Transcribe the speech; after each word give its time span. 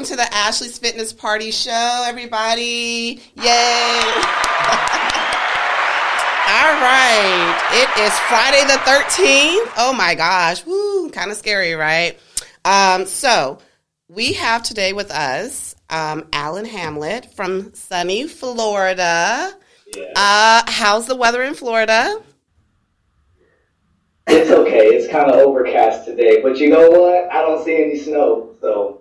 Welcome 0.00 0.16
to 0.16 0.24
the 0.24 0.34
Ashley's 0.34 0.78
Fitness 0.78 1.12
Party 1.12 1.50
Show, 1.50 2.04
everybody. 2.06 3.20
Yay. 3.34 3.42
All 3.44 3.44
right. 6.80 7.60
It 7.74 8.00
is 8.00 8.18
Friday 8.20 8.62
the 8.64 8.80
13th. 8.88 9.72
Oh 9.76 9.92
my 9.94 10.14
gosh. 10.14 10.64
Woo, 10.64 11.10
kind 11.10 11.30
of 11.30 11.36
scary, 11.36 11.74
right? 11.74 12.18
Um, 12.64 13.04
so 13.04 13.58
we 14.08 14.32
have 14.32 14.62
today 14.62 14.94
with 14.94 15.10
us 15.10 15.74
um, 15.90 16.26
Allen 16.32 16.64
Hamlette 16.64 17.34
from 17.34 17.74
sunny 17.74 18.26
Florida. 18.26 19.52
Yeah. 19.94 20.12
Uh, 20.16 20.62
how's 20.66 21.08
the 21.08 21.16
weather 21.16 21.42
in 21.42 21.52
Florida? 21.52 22.22
It's 24.28 24.50
okay. 24.50 24.86
It's 24.86 25.12
kind 25.12 25.30
of 25.30 25.36
overcast 25.36 26.06
today, 26.06 26.40
but 26.40 26.56
you 26.56 26.70
know 26.70 26.88
what? 26.88 27.30
I 27.30 27.42
don't 27.42 27.62
see 27.62 27.76
any 27.76 27.98
snow, 27.98 28.56
so 28.62 28.99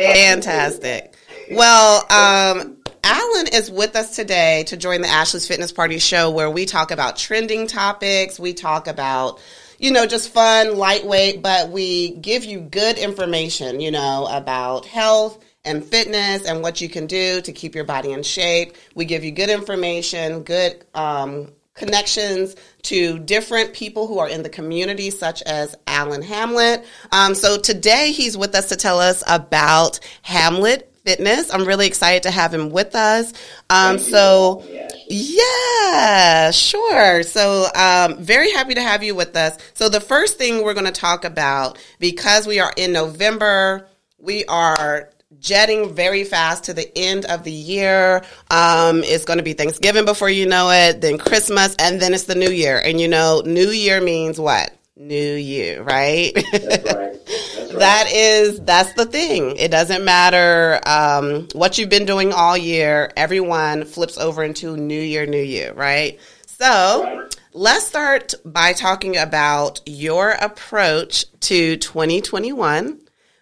Fantastic. 0.00 1.14
Well, 1.50 2.04
um, 2.10 2.76
Allen 3.02 3.46
is 3.52 3.70
with 3.70 3.96
us 3.96 4.14
today 4.14 4.64
to 4.68 4.76
join 4.76 5.00
the 5.00 5.08
Ashley's 5.08 5.46
Fitness 5.46 5.72
Party 5.72 5.98
show 5.98 6.30
where 6.30 6.50
we 6.50 6.64
talk 6.64 6.90
about 6.90 7.16
trending 7.16 7.66
topics. 7.66 8.38
We 8.38 8.54
talk 8.54 8.86
about, 8.86 9.40
you 9.78 9.90
know, 9.90 10.06
just 10.06 10.30
fun, 10.30 10.76
lightweight, 10.76 11.42
but 11.42 11.70
we 11.70 12.10
give 12.12 12.44
you 12.44 12.60
good 12.60 12.98
information, 12.98 13.80
you 13.80 13.90
know, 13.90 14.28
about 14.30 14.86
health 14.86 15.42
and 15.64 15.84
fitness 15.84 16.46
and 16.46 16.62
what 16.62 16.80
you 16.80 16.88
can 16.88 17.06
do 17.06 17.40
to 17.42 17.52
keep 17.52 17.74
your 17.74 17.84
body 17.84 18.12
in 18.12 18.22
shape. 18.22 18.76
We 18.94 19.04
give 19.04 19.24
you 19.24 19.32
good 19.32 19.50
information, 19.50 20.42
good 20.42 20.84
um, 20.94 21.52
connections 21.74 22.56
to 22.82 23.18
different 23.20 23.72
people 23.72 24.06
who 24.06 24.18
are 24.18 24.28
in 24.28 24.42
the 24.42 24.48
community, 24.48 25.10
such 25.10 25.42
as 25.42 25.74
Allen 25.86 26.22
Hamlette. 26.22 26.84
Um, 27.12 27.34
so 27.34 27.58
today 27.58 28.12
he's 28.12 28.36
with 28.36 28.54
us 28.54 28.68
to 28.68 28.76
tell 28.76 29.00
us 29.00 29.22
about 29.26 30.00
Hamlette 30.24 30.84
Fitness. 31.04 31.52
I'm 31.52 31.64
really 31.64 31.86
excited 31.86 32.24
to 32.24 32.30
have 32.30 32.52
him 32.52 32.68
with 32.68 32.94
us. 32.94 33.32
Um, 33.70 33.98
so, 33.98 34.56
for 34.56 34.66
having 34.66 34.74
me, 34.74 34.80
Ashley. 34.80 35.06
yeah, 35.08 36.50
sure. 36.50 37.22
So, 37.22 37.66
um, 37.74 38.22
very 38.22 38.50
happy 38.50 38.74
to 38.74 38.82
have 38.82 39.02
you 39.02 39.14
with 39.14 39.34
us. 39.34 39.56
So, 39.72 39.88
the 39.88 40.00
first 40.00 40.36
thing 40.36 40.62
we're 40.62 40.74
going 40.74 40.84
to 40.84 40.92
talk 40.92 41.24
about, 41.24 41.78
because 42.00 42.46
we 42.46 42.60
are 42.60 42.72
in 42.76 42.92
November, 42.92 43.88
we 44.18 44.44
are 44.44 45.10
jetting 45.40 45.94
very 45.94 46.24
fast 46.24 46.64
to 46.64 46.74
the 46.74 46.90
end 46.96 47.24
of 47.24 47.44
the 47.44 47.52
year. 47.52 48.22
Um, 48.50 49.02
it's 49.04 49.24
going 49.24 49.38
to 49.38 49.42
be 49.44 49.54
Thanksgiving 49.54 50.04
before 50.04 50.30
you 50.30 50.46
know 50.46 50.70
it, 50.70 51.00
then 51.00 51.18
Christmas, 51.18 51.74
and 51.78 52.00
then 52.00 52.14
it's 52.14 52.24
the 52.24 52.34
new 52.34 52.50
year. 52.50 52.78
And 52.78 53.00
you 53.00 53.08
know, 53.08 53.42
new 53.44 53.70
year 53.70 54.00
means 54.00 54.38
what? 54.38 54.76
New 54.96 55.34
you, 55.34 55.82
right? 55.82 56.32
That's 56.34 56.94
right. 56.94 57.26
That's 57.26 57.72
right. 57.72 57.78
That 57.78 58.12
is 58.12 58.60
that's 58.60 58.92
the 58.94 59.06
thing. 59.06 59.56
It 59.56 59.70
doesn't 59.70 60.04
matter 60.04 60.80
um, 60.84 61.48
what 61.54 61.78
you've 61.78 61.88
been 61.88 62.04
doing 62.04 62.32
all 62.32 62.56
year. 62.56 63.10
Everyone 63.16 63.84
flips 63.84 64.18
over 64.18 64.42
into 64.42 64.76
New 64.76 65.00
Year, 65.00 65.24
New 65.24 65.40
You, 65.40 65.72
right? 65.72 66.18
So 66.46 67.28
let's 67.54 67.86
start 67.86 68.34
by 68.44 68.72
talking 68.72 69.16
about 69.16 69.80
your 69.86 70.32
approach 70.32 71.24
to 71.40 71.76
2021. 71.76 73.00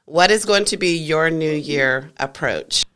What 0.08 0.30
is 0.30 0.46
going 0.46 0.64
to 0.66 0.78
be 0.78 0.96
your 0.96 1.28
New 1.28 1.52
Year 1.52 2.10
approach? 2.16 2.86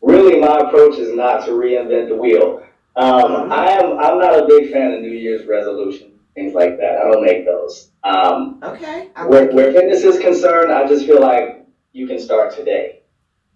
Really, 0.00 0.38
my 0.40 0.56
approach 0.58 0.96
is 0.98 1.12
not 1.16 1.44
to 1.46 1.50
reinvent 1.50 2.10
the 2.10 2.14
wheel. 2.14 2.62
Um, 2.94 3.50
I 3.50 3.66
am. 3.72 3.98
I'm 3.98 4.20
not 4.20 4.38
a 4.38 4.46
big 4.46 4.70
fan 4.72 4.92
of 4.94 5.00
New 5.00 5.10
Year's 5.10 5.46
resolution, 5.46 6.12
things 6.36 6.54
like 6.54 6.76
that. 6.78 6.98
I 6.98 7.10
don't 7.10 7.24
make 7.24 7.44
those. 7.44 7.90
Um, 8.04 8.60
Okay, 8.62 9.08
where, 9.26 9.50
where 9.50 9.72
fitness 9.72 10.04
is 10.04 10.20
concerned, 10.20 10.70
I 10.72 10.86
just 10.86 11.06
feel 11.06 11.20
like 11.20 11.66
you 11.92 12.06
can 12.06 12.20
start 12.20 12.54
today. 12.54 13.00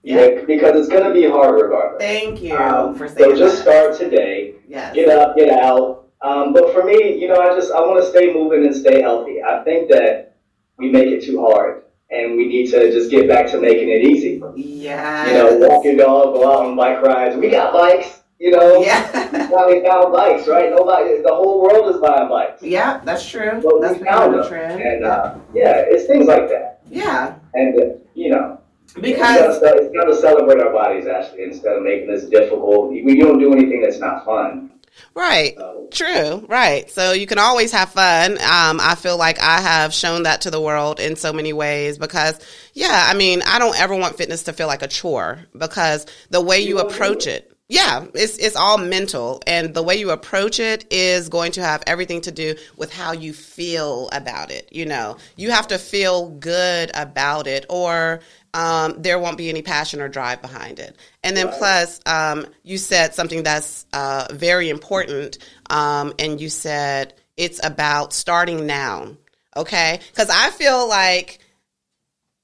Yeah. 0.03 0.41
because 0.45 0.75
it's 0.77 0.89
going 0.89 1.05
to 1.05 1.13
be 1.15 1.29
hard 1.31 1.55
regardless. 1.63 2.03
Thank 2.03 2.43
you 2.43 2.57
Um, 2.57 2.97
for 2.97 3.07
so 3.07 3.37
just 3.37 3.65
that. 3.65 3.95
start 3.95 3.97
today. 3.97 4.57
Yes. 4.67 4.93
get 4.93 5.09
up, 5.09 5.37
get 5.37 5.51
out. 5.51 6.09
Um, 6.21 6.53
but 6.53 6.73
for 6.75 6.83
me, 6.83 7.17
you 7.21 7.29
know, 7.29 7.37
I 7.37 7.55
just 7.55 7.71
I 7.71 7.79
want 7.81 8.03
to 8.03 8.11
stay 8.11 8.35
moving 8.35 8.67
and 8.67 8.75
stay 8.75 9.01
healthy. 9.01 9.41
I 9.41 9.63
think 9.63 9.89
that 9.91 10.35
we 10.79 10.91
make 10.91 11.07
it 11.07 11.23
too 11.25 11.41
hard, 11.41 11.85
and 12.13 12.37
we 12.37 12.47
need 12.47 12.71
to 12.71 12.93
just 12.93 13.11
get 13.11 13.27
back 13.29 13.51
to 13.51 13.61
making 13.61 13.89
it 13.89 14.03
easy. 14.07 14.43
Yes. 14.55 15.29
You 15.29 15.35
know, 15.61 15.69
walk 15.69 15.85
your 15.85 15.97
dog, 15.97 16.35
go 16.35 16.51
out 16.53 16.67
on 16.67 16.77
bike 16.77 17.03
rides. 17.03 17.37
We 17.37 17.51
got 17.51 17.73
bikes. 17.73 18.21
You 18.39 18.51
know, 18.51 18.83
Yeah. 18.83 19.03
finally 19.49 19.83
found 19.87 20.13
bikes, 20.13 20.49
right? 20.49 20.69
Nobody, 20.71 21.23
the 21.23 21.33
whole 21.33 21.63
world 21.63 21.95
is 21.95 22.01
buying 22.01 22.29
bikes, 22.29 22.61
yeah, 22.61 23.01
that's 23.05 23.29
true. 23.29 23.61
Well, 23.63 23.81
that's 23.81 24.01
we 24.01 24.05
found 24.05 24.35
them. 24.35 24.49
trend. 24.49 24.83
and 24.83 25.05
uh, 25.05 25.35
yeah, 25.55 25.85
it's 25.87 26.07
things 26.07 26.27
like 26.27 26.49
that. 26.49 26.81
yeah. 26.91 27.35
And 27.55 27.81
uh, 27.81 27.85
you 28.15 28.31
know, 28.31 28.59
Because 29.01 29.63
it's 29.63 29.95
gotta, 29.95 30.17
celebrate 30.17 30.59
our 30.61 30.73
bodies, 30.73 31.07
actually, 31.07 31.45
instead 31.45 31.77
of 31.77 31.83
making 31.85 32.09
this 32.13 32.25
difficult. 32.25 32.91
We 32.91 33.03
we 33.05 33.15
don't 33.21 33.39
do 33.39 33.53
anything 33.53 33.81
that's 33.81 34.01
not 34.01 34.25
fun. 34.25 34.71
Right. 35.15 35.55
So, 35.57 35.89
True, 35.91 36.47
right. 36.49 36.91
So 36.91 37.13
you 37.13 37.27
can 37.27 37.39
always 37.39 37.73
have 37.73 37.91
fun. 37.91 38.33
Um, 38.33 38.81
I 38.81 38.95
feel 38.99 39.19
like 39.19 39.39
I 39.41 39.61
have 39.61 39.93
shown 39.93 40.23
that 40.23 40.43
to 40.43 40.51
the 40.51 40.61
world 40.61 41.01
in 41.01 41.17
so 41.17 41.33
many 41.33 41.53
ways 41.53 41.99
because, 41.99 42.41
yeah, 42.73 43.07
I 43.11 43.15
mean, 43.15 43.43
I 43.47 43.59
don't 43.59 43.79
ever 43.79 43.95
want 43.95 44.17
fitness 44.17 44.45
to 44.45 44.53
feel 44.53 44.67
like 44.67 44.83
a 44.83 44.89
chore 44.89 45.41
because 45.57 46.07
the 46.31 46.41
way 46.41 46.61
you 46.61 46.77
won't 46.77 46.93
approach 46.93 47.27
it, 47.27 47.53
yeah, 47.73 48.05
it's 48.15 48.37
it's 48.37 48.55
all 48.55 48.77
mental, 48.77 49.41
and 49.47 49.73
the 49.73 49.83
way 49.83 49.97
you 49.97 50.11
approach 50.11 50.61
it 50.61 50.85
is 50.93 51.31
going 51.31 51.53
to 51.53 51.63
have 51.63 51.83
everything 51.87 52.21
to 52.23 52.31
do 52.31 52.55
with 52.77 52.93
how 52.93 53.13
you 53.13 53.33
feel 53.33 54.11
about 54.13 54.51
it. 54.51 54.69
You 54.73 54.85
know, 54.85 55.17
you 55.37 55.53
have 55.53 55.69
to 55.69 55.79
feel 55.79 56.29
good 56.29 56.91
about 56.93 57.47
it, 57.47 57.65
or 57.71 58.21
um, 58.55 58.95
there 58.99 59.19
won't 59.19 59.39
be 59.39 59.49
any 59.49 59.63
passion 59.63 60.01
or 60.01 60.09
drive 60.09 60.43
behind 60.43 60.79
it. 60.79 60.97
And 61.25 61.37
then 61.37 61.47
Right. 61.47 61.59
plus, 61.59 62.01
um, 62.07 62.47
you 62.63 62.79
said 62.79 63.15
something 63.15 63.43
that's 63.43 63.87
uh, 63.93 64.29
very 64.31 64.69
important, 64.69 65.39
um, 65.71 66.13
and 66.19 66.41
you 66.41 66.49
said 66.49 67.15
it's 67.37 67.61
about 67.65 68.13
starting 68.13 68.67
now. 68.67 69.17
Okay, 69.57 70.01
because 70.11 70.31
I 70.31 70.51
feel 70.51 70.89
like 70.89 71.39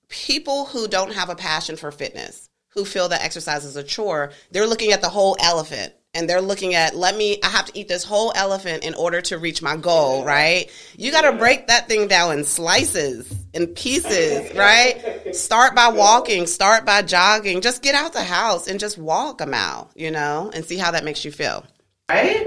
people 0.09 0.67
who 0.67 0.89
don't 0.89 1.13
have 1.13 1.31
a 1.31 1.35
passion 1.35 1.77
for 1.77 1.91
fitness, 1.91 2.49
who 2.71 2.85
feel 2.85 3.09
that 3.09 3.23
exercise 3.25 3.65
is 3.65 3.77
a 3.77 3.83
chore, 3.83 4.33
they're 4.51 4.67
looking 4.67 4.93
at 4.93 5.01
the 5.01 5.09
whole 5.09 5.37
elephant 5.41 5.95
and 6.19 6.29
they're 6.29 6.41
looking 6.41 6.75
at, 6.75 6.97
let 6.97 7.17
me, 7.17 7.39
I 7.45 7.49
have 7.49 7.67
to 7.67 7.79
eat 7.79 7.87
this 7.87 8.03
whole 8.03 8.33
elephant 8.35 8.83
in 8.83 8.95
order 8.95 9.21
to 9.23 9.39
reach 9.39 9.63
my 9.63 9.77
goal, 9.77 10.25
right? 10.25 10.69
You 10.97 11.13
got 11.13 11.31
to 11.31 11.33
break 11.39 11.69
that 11.69 11.87
thing 11.87 12.09
down 12.09 12.37
in 12.37 12.43
slices, 12.43 13.33
in 13.55 13.69
pieces, 13.69 14.53
right? 14.57 15.33
Start 15.33 15.77
by 15.77 15.89
walking, 15.89 16.47
start 16.47 16.85
by 16.85 17.03
jogging. 17.03 17.61
Just 17.61 17.83
get 17.83 17.95
out 17.95 18.15
the 18.15 18.25
house 18.25 18.67
and 18.67 18.81
just 18.81 18.99
walk 18.99 19.41
a 19.41 19.47
mile, 19.47 19.93
you 19.95 20.11
know, 20.11 20.51
and 20.53 20.65
see 20.65 20.77
how 20.77 20.91
that 20.91 21.05
makes 21.05 21.25
you 21.25 21.31
feel. 21.31 21.65
Right? 22.09 22.45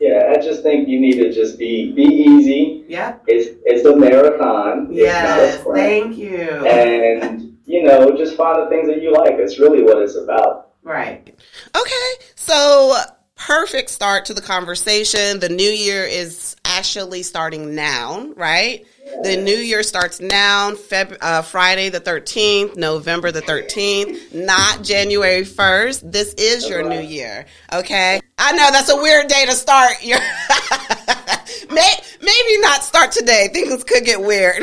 Yeah, 0.00 0.32
I 0.34 0.40
just 0.40 0.62
think 0.62 0.88
you 0.88 0.98
need 0.98 1.16
to 1.16 1.30
just 1.32 1.58
be 1.58 1.92
be 1.92 2.02
easy. 2.02 2.84
Yeah. 2.88 3.18
It's 3.26 3.56
it's 3.64 3.84
a 3.84 3.94
marathon. 3.94 4.88
It's 4.90 5.12
not 5.12 5.38
a. 5.38 5.74
Thank 5.74 6.16
you. 6.16 6.48
And 6.66 7.56
you 7.66 7.84
know, 7.84 8.16
just 8.16 8.36
find 8.36 8.62
the 8.62 8.68
things 8.68 8.88
that 8.88 9.00
you 9.02 9.12
like. 9.12 9.34
It's 9.34 9.60
really 9.60 9.82
what 9.82 9.98
it's 9.98 10.16
about. 10.16 10.70
Right. 10.82 11.38
Okay. 11.76 12.24
So, 12.44 12.96
perfect 13.36 13.88
start 13.88 14.24
to 14.24 14.34
the 14.34 14.40
conversation. 14.42 15.38
The 15.38 15.48
new 15.48 15.70
year 15.70 16.04
is 16.04 16.56
actually 16.64 17.22
starting 17.22 17.76
now, 17.76 18.32
right? 18.36 18.84
The 19.22 19.36
new 19.36 19.54
year 19.54 19.84
starts 19.84 20.20
now, 20.20 20.72
Feb- 20.72 21.18
uh, 21.20 21.42
Friday 21.42 21.88
the 21.90 22.00
13th, 22.00 22.76
November 22.76 23.30
the 23.30 23.42
13th, 23.42 24.34
not 24.34 24.82
January 24.82 25.42
1st. 25.42 26.10
This 26.10 26.34
is 26.34 26.68
your 26.68 26.82
new 26.82 27.00
year, 27.00 27.46
okay? 27.72 28.20
I 28.38 28.52
know 28.52 28.70
that's 28.72 28.90
a 28.90 28.96
weird 28.96 29.28
day 29.28 29.46
to 29.46 29.52
start 29.52 30.02
your. 30.02 30.18
May- 31.70 32.00
Maybe 32.22 32.60
not 32.60 32.82
start 32.82 33.12
today. 33.12 33.50
Things 33.52 33.84
could 33.84 34.04
get 34.04 34.20
weird. 34.20 34.62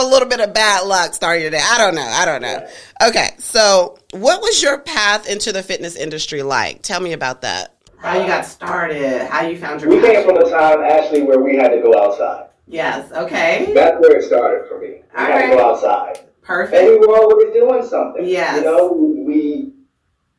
Might 0.00 0.04
have 0.04 0.10
a 0.10 0.14
little 0.14 0.28
bit 0.28 0.40
of 0.40 0.54
bad 0.54 0.86
luck 0.86 1.12
starting 1.14 1.42
today. 1.44 1.60
I 1.62 1.76
don't 1.78 1.94
know. 1.94 2.02
I 2.02 2.24
don't 2.24 2.40
know. 2.42 2.66
Okay, 3.06 3.30
so 3.38 3.98
what 4.12 4.40
was 4.40 4.62
your 4.62 4.78
path 4.78 5.28
into 5.28 5.52
the 5.52 5.62
fitness 5.62 5.94
industry 5.96 6.42
like? 6.42 6.82
Tell 6.82 7.00
me 7.00 7.12
about 7.12 7.42
that. 7.42 7.74
How 7.98 8.18
you 8.18 8.26
got 8.26 8.46
started? 8.46 9.26
How 9.28 9.46
you 9.46 9.58
found 9.58 9.82
your 9.82 9.90
We 9.90 10.00
came 10.00 10.24
from 10.24 10.38
a 10.38 10.48
time, 10.48 10.80
actually 10.80 11.22
where 11.22 11.38
we 11.40 11.56
had 11.56 11.68
to 11.68 11.82
go 11.82 11.94
outside. 11.98 12.46
Yes. 12.66 13.12
Okay. 13.12 13.72
That's 13.74 14.00
where 14.00 14.16
it 14.16 14.24
started 14.24 14.68
for 14.68 14.80
me. 14.80 14.88
We 14.88 15.02
All 15.16 15.26
had 15.26 15.50
to 15.50 15.56
go 15.56 15.70
outside, 15.70 16.20
Perfect. 16.42 16.80
and 16.82 16.88
we 16.88 17.06
were 17.06 17.16
always 17.16 17.52
doing 17.52 17.84
something. 17.84 18.24
Yes. 18.26 18.56
You 18.56 18.64
know, 18.64 18.92
we, 18.92 19.22
we 19.22 19.72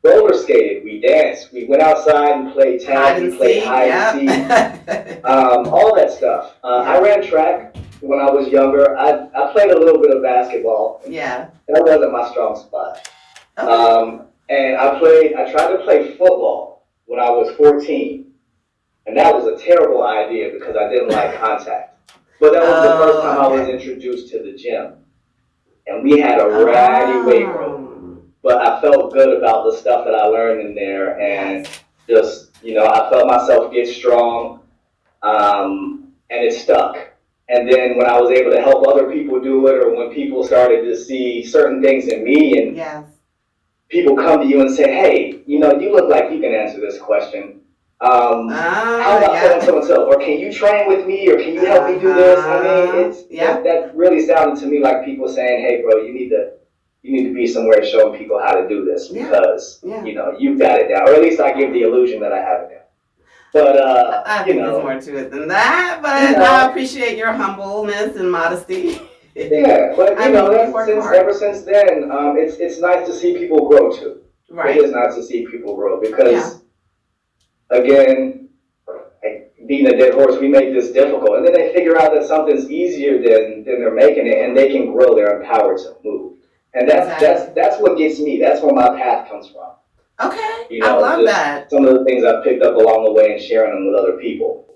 roller 0.03 0.33
skated, 0.33 0.83
we 0.83 1.01
danced, 1.01 1.53
we 1.53 1.65
went 1.65 1.83
outside 1.83 2.31
and 2.31 2.53
played 2.53 2.81
tag, 2.81 3.21
and 3.21 3.31
we 3.31 3.37
played 3.37 3.61
seek. 3.61 3.63
hide 3.65 3.89
and 3.91 4.19
seek. 4.19 4.29
Yeah. 4.29 5.19
um, 5.23 5.67
all 5.67 5.95
that 5.95 6.09
stuff. 6.11 6.55
Uh, 6.63 6.77
I 6.87 6.99
ran 6.99 7.21
track 7.23 7.75
when 8.01 8.19
I 8.19 8.29
was 8.29 8.47
younger. 8.47 8.97
I, 8.97 9.27
I 9.35 9.51
played 9.51 9.71
a 9.71 9.79
little 9.79 10.01
bit 10.01 10.15
of 10.15 10.21
basketball. 10.21 11.01
yeah. 11.07 11.49
That 11.67 11.83
wasn't 11.83 12.11
my 12.11 12.29
strong 12.31 12.55
spot. 12.55 13.09
Okay. 13.57 13.67
Um, 13.71 14.27
and 14.49 14.75
I 14.77 14.99
played. 14.99 15.33
I 15.35 15.51
tried 15.51 15.77
to 15.77 15.83
play 15.83 16.09
football 16.17 16.87
when 17.05 17.19
I 17.19 17.29
was 17.29 17.55
14, 17.55 18.25
and 19.07 19.17
that 19.17 19.33
was 19.33 19.45
a 19.47 19.63
terrible 19.63 20.03
idea 20.03 20.49
because 20.51 20.75
I 20.75 20.89
didn't 20.89 21.09
like 21.09 21.37
contact. 21.39 21.87
But 22.39 22.53
that 22.53 22.61
was 22.63 22.83
the 22.83 22.93
Oh, 22.93 22.97
first 23.07 23.21
time 23.21 23.39
I 23.39 23.47
was 23.47 23.69
introduced 23.69 24.31
to 24.31 24.39
the 24.43 24.53
gym. 24.53 24.95
and 25.87 26.03
we 26.03 26.19
had 26.19 26.39
a 26.41 26.47
ratty 26.65 27.19
weight 27.21 27.47
room. 27.47 28.31
But 28.43 28.57
I 28.67 28.81
felt 28.81 29.13
good 29.13 29.37
about 29.37 29.69
the 29.69 29.77
stuff 29.77 30.03
that 30.05 30.15
I 30.15 30.25
learned 30.25 30.61
in 30.67 30.73
there, 30.75 31.19
and 31.19 31.69
just 32.09 32.49
you 32.63 32.73
know, 32.73 32.87
I 32.87 33.09
felt 33.11 33.27
myself 33.27 33.71
get 33.71 33.87
strong, 33.87 34.61
um, 35.21 36.11
and 36.29 36.43
it 36.43 36.53
stuck. 36.53 37.10
And 37.53 37.69
then 37.69 37.97
when 37.97 38.07
I 38.07 38.19
was 38.19 38.31
able 38.31 38.51
to 38.51 38.61
help 38.61 38.87
other 38.87 39.11
people 39.11 39.39
do 39.41 39.67
it, 39.67 39.75
or 39.83 39.93
when 39.95 40.13
people 40.13 40.43
started 40.43 40.83
to 40.85 40.95
see 40.95 41.43
certain 41.43 41.81
things 41.81 42.07
in 42.07 42.23
me, 42.23 42.57
and 42.61 42.77
yes. 42.77 43.03
people 43.89 44.15
come 44.15 44.39
to 44.39 44.47
you 44.47 44.61
and 44.61 44.71
say, 44.73 44.83
"Hey, 44.91 45.41
you 45.45 45.59
know, 45.59 45.77
you 45.79 45.91
look 45.93 46.09
like 46.09 46.31
you 46.31 46.39
can 46.39 46.53
answer 46.53 46.79
this 46.79 46.97
question." 46.97 47.59
Um, 47.99 48.47
Ah, 48.49 48.99
how 49.03 49.17
about 49.19 49.33
yeah. 49.33 49.59
so 49.59 49.77
and 49.77 49.85
so? 49.85 50.05
Or 50.05 50.17
can 50.17 50.39
you 50.39 50.51
train 50.51 50.87
with 50.87 51.05
me? 51.05 51.29
Or 51.29 51.35
can 51.37 51.53
you 51.53 51.65
help 51.65 51.87
me 51.87 51.99
do 51.99 52.13
this? 52.13 52.39
I 52.39 52.57
Uh-huh. 52.57 52.93
mean, 52.97 53.05
it's 53.05 53.25
Yeah. 53.29 53.53
that, 53.53 53.63
that 53.63 53.95
really 53.95 54.21
sounded 54.25 54.59
to 54.61 54.65
me 54.67 54.79
like 54.79 55.05
people 55.05 55.27
saying, 55.27 55.61
"Hey, 55.65 55.81
bro, 55.83 56.01
you 56.01 56.13
need 56.13 56.29
to 56.29 56.53
you 57.03 57.11
need 57.15 57.27
to 57.29 57.33
be 57.33 57.47
somewhere 57.47 57.83
showing 57.83 58.17
people 58.17 58.39
how 58.39 58.53
to 58.59 58.67
do 58.69 58.85
this 58.85 59.11
Yeah. 59.11 59.23
because 59.25 59.81
Yeah. 59.83 60.03
you 60.05 60.13
know 60.15 60.33
you've 60.39 60.57
got 60.57 60.79
it 60.79 60.87
down." 60.87 61.03
Or 61.09 61.13
at 61.13 61.21
least 61.21 61.39
I 61.41 61.51
give 61.53 61.73
the 61.73 61.81
illusion 61.83 62.21
that 62.21 62.31
I 62.31 62.41
have 62.49 62.61
it 62.63 62.69
down. 62.73 62.80
But 63.53 63.77
uh, 63.77 64.23
I 64.25 64.39
you 64.39 64.45
think 64.45 64.57
know, 64.61 64.71
there's 64.73 64.83
more 65.07 65.15
to 65.15 65.25
it 65.25 65.31
than 65.31 65.47
that, 65.49 65.99
but 66.01 66.29
You 66.31 66.37
know. 66.37 66.43
I 66.45 66.69
appreciate 66.69 67.17
your 67.17 67.33
humbleness 67.33 68.15
and 68.15 68.31
modesty. 68.31 68.99
yeah. 69.35 69.93
But 69.95 70.17
I 70.19 70.29
know, 70.29 70.49
mean, 70.51 70.69
you 70.73 70.85
since 70.85 71.03
hard. 71.03 71.15
ever 71.17 71.33
since 71.33 71.63
then, 71.63 72.09
um, 72.11 72.35
it's 72.37 72.55
it's 72.55 72.79
nice 72.79 73.05
to 73.07 73.13
see 73.13 73.37
people 73.37 73.67
grow 73.69 73.91
too. 73.91 74.21
right. 74.49 74.77
It 74.77 74.83
is 74.85 74.91
nice 74.91 75.15
to 75.15 75.23
see 75.23 75.45
people 75.47 75.75
grow 75.75 75.99
because, 75.99 76.63
again, 77.69 78.49
being 79.67 79.87
a 79.87 79.97
dead 79.97 80.13
horse, 80.15 80.39
we 80.39 80.47
make 80.47 80.73
this 80.73 80.91
difficult, 80.91 81.37
and 81.37 81.45
then 81.45 81.53
they 81.53 81.71
figure 81.73 81.97
out 81.97 82.13
that 82.13 82.23
something's 82.27 82.69
easier 82.69 83.17
than 83.21 83.63
than 83.63 83.79
they're 83.79 83.93
making 83.93 84.27
it, 84.27 84.37
and 84.45 84.55
they 84.57 84.69
can 84.71 84.91
grow. 84.91 85.13
They're 85.15 85.41
empowered 85.41 85.77
to 85.79 85.95
move, 86.03 86.37
and 86.73 86.89
that's 86.89 87.05
Exactly. 87.07 87.27
that's 87.27 87.53
that's 87.53 87.81
what 87.81 87.97
gets 87.97 88.19
me. 88.19 88.39
That's 88.39 88.61
where 88.61 88.73
my 88.73 88.89
path 88.97 89.29
comes 89.29 89.47
from. 89.49 89.71
Okay. 90.23 90.67
You 90.69 90.85
I 90.85 90.93
love 90.93 91.25
that. 91.25 91.69
Some 91.71 91.85
of 91.85 91.93
the 91.93 92.05
things 92.05 92.23
I've 92.23 92.43
picked 92.43 92.63
up 92.63 92.75
along 92.75 93.05
the 93.05 93.11
way 93.11 93.33
and 93.33 93.41
sharing 93.41 93.73
them 93.73 93.91
with 93.91 93.99
other 93.99 94.17
people. 94.17 94.67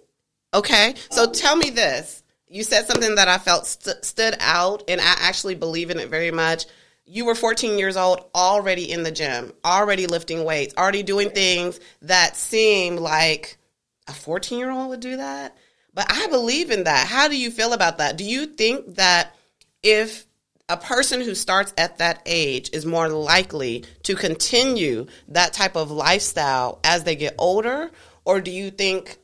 Okay. 0.54 0.96
So 1.10 1.30
tell 1.30 1.56
me 1.56 1.70
this. 1.70 2.24
You 2.48 2.64
said 2.64 2.86
something 2.86 3.16
that 3.16 3.28
I 3.28 3.38
felt 3.38 3.66
st- 3.66 4.04
stood 4.06 4.36
out, 4.40 4.84
and 4.88 5.02
I 5.02 5.16
actually 5.20 5.56
believe 5.56 5.90
in 5.90 6.00
it 6.00 6.10
very 6.10 6.32
much. 6.32 6.66
You 7.06 7.26
were 7.26 7.36
14 7.36 7.78
years 7.78 7.98
old, 7.98 8.26
already 8.34 8.92
in 8.92 9.04
the 9.04 9.12
gym, 9.12 9.52
already 9.64 10.08
lifting 10.08 10.44
weights, 10.44 10.74
already 10.78 11.04
doing 11.04 11.30
things 11.30 11.80
that 12.02 12.36
seem 12.36 12.96
like 12.98 13.58
a 14.08 14.14
14 14.14 14.58
year 14.58 14.72
old 14.72 14.90
would 14.90 15.00
do 15.00 15.18
that. 15.18 15.56
But 15.94 16.08
I 16.10 16.28
believe 16.28 16.72
in 16.72 16.84
that. 16.86 17.08
How 17.08 17.28
do 17.28 17.38
you 17.38 17.52
feel 17.52 17.74
about 17.74 18.00
that? 18.00 18.18
Do 18.18 18.24
you 18.24 18.48
think 18.48 18.96
that 18.96 19.36
if 19.82 20.25
a 20.68 20.78
person 20.78 21.22
who 21.22 21.36
starts 21.36 21.74
at 21.78 22.00
that 22.00 22.22
age 22.26 22.72
is 22.74 22.86
more 22.86 23.08
likely 23.08 23.86
to 24.04 24.16
continue 24.16 25.06
that 25.28 25.54
type 25.54 25.76
of 25.76 25.92
lifestyle 25.92 26.80
as 26.84 27.04
they 27.04 27.16
get 27.16 27.36
older? 27.38 27.92
Or 28.26 28.42
do 28.42 28.52
you 28.52 28.72
think 28.72 29.18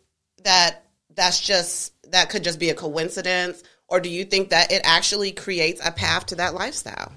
that 0.43 0.83
that's 1.15 1.39
just, 1.39 1.93
that 2.11 2.29
could 2.29 2.43
just 2.43 2.59
be 2.59 2.69
a 2.69 2.75
coincidence? 2.75 3.63
Or 3.87 3.99
do 3.99 4.09
you 4.09 4.23
think 4.23 4.49
that 4.49 4.71
it 4.71 4.81
actually 4.85 5.31
creates 5.31 5.85
a 5.85 5.91
path 5.91 6.27
to 6.27 6.35
that 6.35 6.53
lifestyle? 6.53 7.11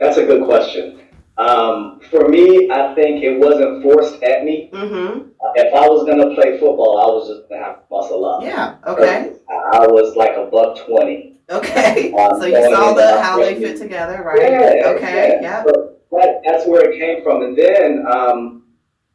That's 0.00 0.16
a 0.16 0.26
good 0.26 0.44
question. 0.44 1.00
Um, 1.36 2.00
for 2.10 2.28
me, 2.28 2.70
I 2.70 2.94
think 2.94 3.24
it 3.24 3.38
wasn't 3.38 3.82
forced 3.82 4.22
at 4.22 4.44
me. 4.44 4.70
Mm-hmm. 4.72 5.30
If 5.56 5.74
I 5.74 5.88
was 5.88 6.06
gonna 6.06 6.34
play 6.34 6.58
football, 6.58 6.98
I 6.98 7.06
was 7.06 7.28
just 7.28 7.48
gonna 7.48 7.64
have 7.64 7.76
to 7.76 7.82
muscle 7.90 8.24
up. 8.24 8.42
Yeah. 8.42 8.76
Okay. 8.86 9.32
I 9.48 9.86
was 9.86 10.14
like 10.14 10.36
a 10.36 10.46
buck 10.46 10.86
twenty. 10.86 11.33
Okay. 11.50 12.12
Um, 12.18 12.40
So 12.40 12.46
you 12.46 12.74
saw 12.74 12.92
the 12.94 13.20
how 13.22 13.38
they 13.38 13.54
fit 13.56 13.78
together, 13.78 14.22
right? 14.24 14.40
Yeah, 14.40 14.88
Okay. 14.96 15.38
yeah. 15.42 15.62
Yeah. 15.64 15.64
That, 16.12 16.40
that's 16.44 16.66
where 16.66 16.88
it 16.90 16.98
came 16.98 17.22
from. 17.24 17.42
And 17.42 17.56
then, 17.58 18.04
um, 18.06 18.62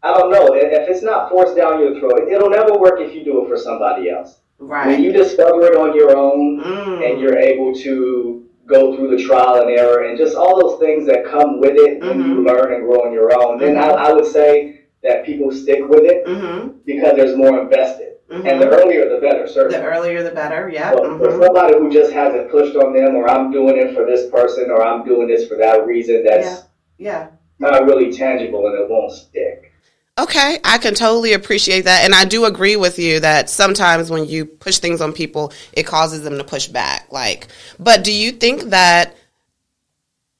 I 0.03 0.13
don't 0.17 0.29
know, 0.31 0.53
if 0.53 0.89
it's 0.89 1.01
not 1.01 1.29
forced 1.29 1.55
down 1.55 1.79
your 1.79 1.97
throat, 1.99 2.27
it'll 2.31 2.49
never 2.49 2.77
work 2.77 2.99
if 2.99 3.13
you 3.15 3.23
do 3.23 3.43
it 3.43 3.47
for 3.49 3.57
somebody 3.57 4.09
else. 4.09 4.39
Right. 4.59 4.87
When 4.87 5.01
you 5.03 5.11
discover 5.13 5.63
it 5.67 5.75
on 5.77 5.95
your 5.95 6.15
own 6.17 6.61
Mm. 6.61 7.09
and 7.09 7.21
you're 7.21 7.37
able 7.37 7.73
to 7.75 8.45
go 8.65 8.95
through 8.95 9.15
the 9.15 9.23
trial 9.23 9.61
and 9.61 9.69
error 9.71 10.03
and 10.03 10.17
just 10.17 10.35
all 10.35 10.59
those 10.61 10.79
things 10.79 11.07
that 11.07 11.25
come 11.25 11.59
with 11.59 11.75
it 11.75 12.01
when 12.01 12.19
you 12.21 12.43
learn 12.43 12.73
and 12.73 12.83
grow 12.83 13.05
on 13.07 13.13
your 13.13 13.31
own, 13.41 13.57
then 13.57 13.77
I, 13.77 13.87
I 13.89 14.11
would 14.13 14.25
say 14.27 14.81
that 15.01 15.25
people 15.25 15.51
stick 15.51 15.87
with 15.87 16.03
it 16.03 16.25
Mm-hmm. 16.27 16.79
because 16.85 17.15
there's 17.15 17.35
more 17.37 17.59
invested. 17.61 18.17
And 18.31 18.43
the 18.43 18.49
mm-hmm. 18.49 18.73
earlier 18.73 19.09
the 19.09 19.19
better, 19.19 19.47
certainly. 19.47 19.79
The 19.79 19.85
earlier 19.85 20.21
the 20.23 20.31
better. 20.31 20.69
Yeah. 20.69 20.93
But 20.93 21.03
for 21.03 21.27
Mm-hmm. 21.29 21.43
somebody 21.43 21.73
who 21.73 21.91
just 21.91 22.11
has 22.11 22.33
it 22.35 22.51
pushed 22.51 22.75
on 22.75 22.93
them, 22.93 23.15
or 23.15 23.27
I'm 23.27 23.51
doing 23.51 23.77
it 23.77 23.95
for 23.95 24.05
this 24.05 24.29
person, 24.29 24.69
or 24.69 24.85
I'm 24.85 25.03
doing 25.03 25.27
this 25.27 25.47
for 25.47 25.55
that 25.57 25.85
reason, 25.87 26.23
that's 26.23 26.67
yeah. 26.97 27.27
Yeah. 27.27 27.27
not 27.57 27.85
really 27.85 28.11
tangible 28.11 28.67
and 28.67 28.77
it 28.79 28.89
won't 28.89 29.11
stick. 29.11 29.73
Okay, 30.19 30.59
I 30.65 30.77
can 30.79 30.95
totally 30.95 31.31
appreciate 31.33 31.85
that. 31.85 32.03
And 32.03 32.13
I 32.13 32.25
do 32.25 32.43
agree 32.43 32.75
with 32.75 32.99
you 32.99 33.21
that 33.21 33.49
sometimes 33.49 34.11
when 34.11 34.25
you 34.25 34.45
push 34.45 34.79
things 34.79 34.99
on 34.99 35.13
people, 35.13 35.53
it 35.71 35.83
causes 35.83 36.23
them 36.23 36.37
to 36.37 36.43
push 36.43 36.67
back. 36.67 37.07
Like, 37.09 37.47
but 37.79 38.03
do 38.03 38.11
you 38.11 38.33
think 38.33 38.63
that 38.63 39.15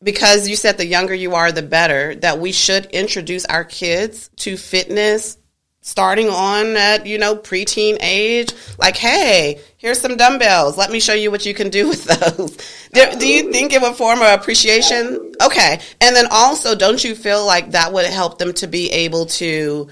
because 0.04 0.48
you 0.48 0.56
said 0.56 0.78
the 0.78 0.86
younger 0.86 1.14
you 1.14 1.34
are, 1.36 1.52
the 1.52 1.62
better, 1.62 2.16
that 2.16 2.40
we 2.40 2.52
should 2.52 2.86
introduce 2.88 3.46
our 3.46 3.64
kids 3.64 4.30
to 4.38 4.58
fitness 4.58 5.39
starting 5.82 6.30
on 6.30 6.76
at, 6.76 7.06
you 7.06 7.18
know, 7.18 7.36
preteen 7.36 7.98
age? 8.02 8.54
Like, 8.78 8.98
hey, 8.98 9.62
here's 9.78 10.00
some 10.00 10.18
dumbbells. 10.18 10.78
Let 10.78 10.92
me 10.92 11.00
show 11.00 11.14
you 11.14 11.32
what 11.32 11.46
you 11.46 11.54
can 11.54 11.70
do 11.70 11.88
with 11.90 12.06
those. 12.06 12.58
do, 12.94 13.20
do 13.20 13.28
you 13.28 13.52
think 13.52 13.74
it 13.74 13.82
would 13.82 13.96
form 13.96 14.22
an 14.22 14.38
appreciation? 14.38 15.34
Okay. 15.42 15.80
And 16.02 16.16
then 16.16 16.28
also, 16.32 16.76
don't 16.76 17.04
you 17.04 17.16
feel 17.16 17.46
like 17.46 17.72
that 17.72 17.94
would 17.94 18.06
help 18.06 18.38
them 18.38 18.54
to 18.54 18.68
be 18.68 18.92
able 18.92 19.26
to 19.28 19.90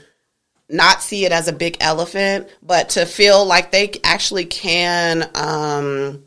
not 0.70 1.02
see 1.02 1.26
it 1.26 1.32
as 1.32 1.48
a 1.48 1.54
big 1.54 1.78
elephant, 1.80 2.50
but 2.62 2.90
to 2.90 3.06
feel 3.06 3.46
like 3.46 3.72
they 3.72 3.92
actually 4.04 4.46
can, 4.46 5.24
um, 5.36 6.24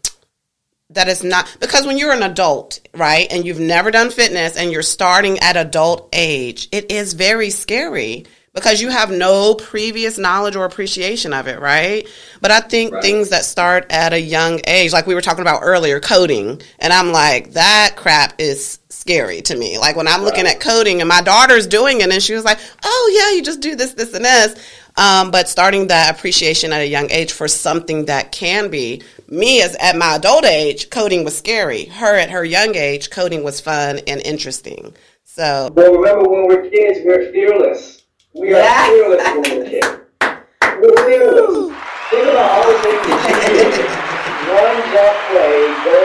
that 0.90 1.08
it's 1.08 1.22
not 1.22 1.56
because 1.60 1.86
when 1.86 1.98
you're 1.98 2.12
an 2.12 2.22
adult, 2.22 2.80
right, 2.94 3.30
and 3.30 3.46
you've 3.46 3.60
never 3.60 3.90
done 3.90 4.10
fitness 4.10 4.56
and 4.56 4.72
you're 4.72 4.82
starting 4.82 5.38
at 5.38 5.56
adult 5.56 6.08
age, 6.12 6.68
it 6.72 6.90
is 6.90 7.12
very 7.12 7.50
scary 7.50 8.26
because 8.54 8.80
you 8.80 8.88
have 8.90 9.10
no 9.10 9.54
previous 9.54 10.18
knowledge 10.18 10.56
or 10.56 10.64
appreciation 10.64 11.32
of 11.32 11.46
it, 11.46 11.60
right? 11.60 12.06
But 12.40 12.50
I 12.50 12.60
think 12.60 12.92
Right. 12.92 13.02
things 13.02 13.28
that 13.28 13.44
start 13.44 13.86
at 13.90 14.12
a 14.12 14.20
young 14.20 14.60
age, 14.66 14.92
like 14.92 15.06
we 15.06 15.14
were 15.14 15.20
talking 15.20 15.42
about 15.42 15.60
earlier, 15.62 16.00
coding, 16.00 16.60
and 16.80 16.92
I'm 16.92 17.12
like, 17.12 17.52
that 17.52 17.92
crap 17.96 18.34
is 18.38 18.78
scary 18.88 19.40
to 19.42 19.56
me. 19.56 19.78
Like 19.78 19.94
when 19.96 20.08
I'm 20.08 20.24
looking 20.24 20.44
Right. 20.44 20.54
at 20.56 20.60
coding 20.60 21.00
and 21.00 21.08
my 21.08 21.20
daughter's 21.20 21.66
doing 21.66 22.00
it 22.00 22.10
and 22.10 22.22
she 22.22 22.34
was 22.34 22.44
like, 22.44 22.58
oh 22.84 23.12
yeah, 23.16 23.36
you 23.36 23.42
just 23.42 23.60
do 23.60 23.76
this, 23.76 23.92
this, 23.92 24.14
and 24.14 24.24
this. 24.24 24.56
Um, 24.96 25.30
but 25.30 25.48
starting 25.48 25.86
that 25.86 26.16
appreciation 26.16 26.72
at 26.72 26.80
a 26.80 26.86
young 26.86 27.08
age 27.10 27.32
for 27.32 27.46
something 27.46 28.06
that 28.06 28.32
can 28.32 28.68
be 28.68 29.02
me 29.28 29.62
as 29.62 29.76
at 29.76 29.96
my 29.96 30.16
adult 30.16 30.44
age, 30.44 30.90
coding 30.90 31.22
was 31.24 31.38
scary. 31.38 31.84
Her 31.84 32.16
at 32.16 32.30
her 32.30 32.44
young 32.44 32.74
age, 32.74 33.10
coding 33.10 33.44
was 33.44 33.60
fun 33.60 34.00
and 34.08 34.20
interesting. 34.26 34.94
So 35.24 35.70
Well, 35.74 35.94
remember 35.94 36.28
when 36.28 36.48
we're 36.48 36.68
kids, 36.68 36.98
we're 37.04 37.30
fearless. 37.30 37.99
We 38.34 38.52
are 38.54 38.86
fearless 38.86 39.24
when 39.24 39.42
we're 39.42 41.04
fearless. 41.04 41.76
Think 42.10 42.26
about 42.30 42.50
all 42.50 42.72
the 42.72 42.78
things 42.78 43.06
that 43.06 43.34
you 43.42 43.58
did. 43.58 43.90
Run, 44.50 44.76
jump, 44.90 45.16
play, 45.30 45.58
go, 45.84 45.98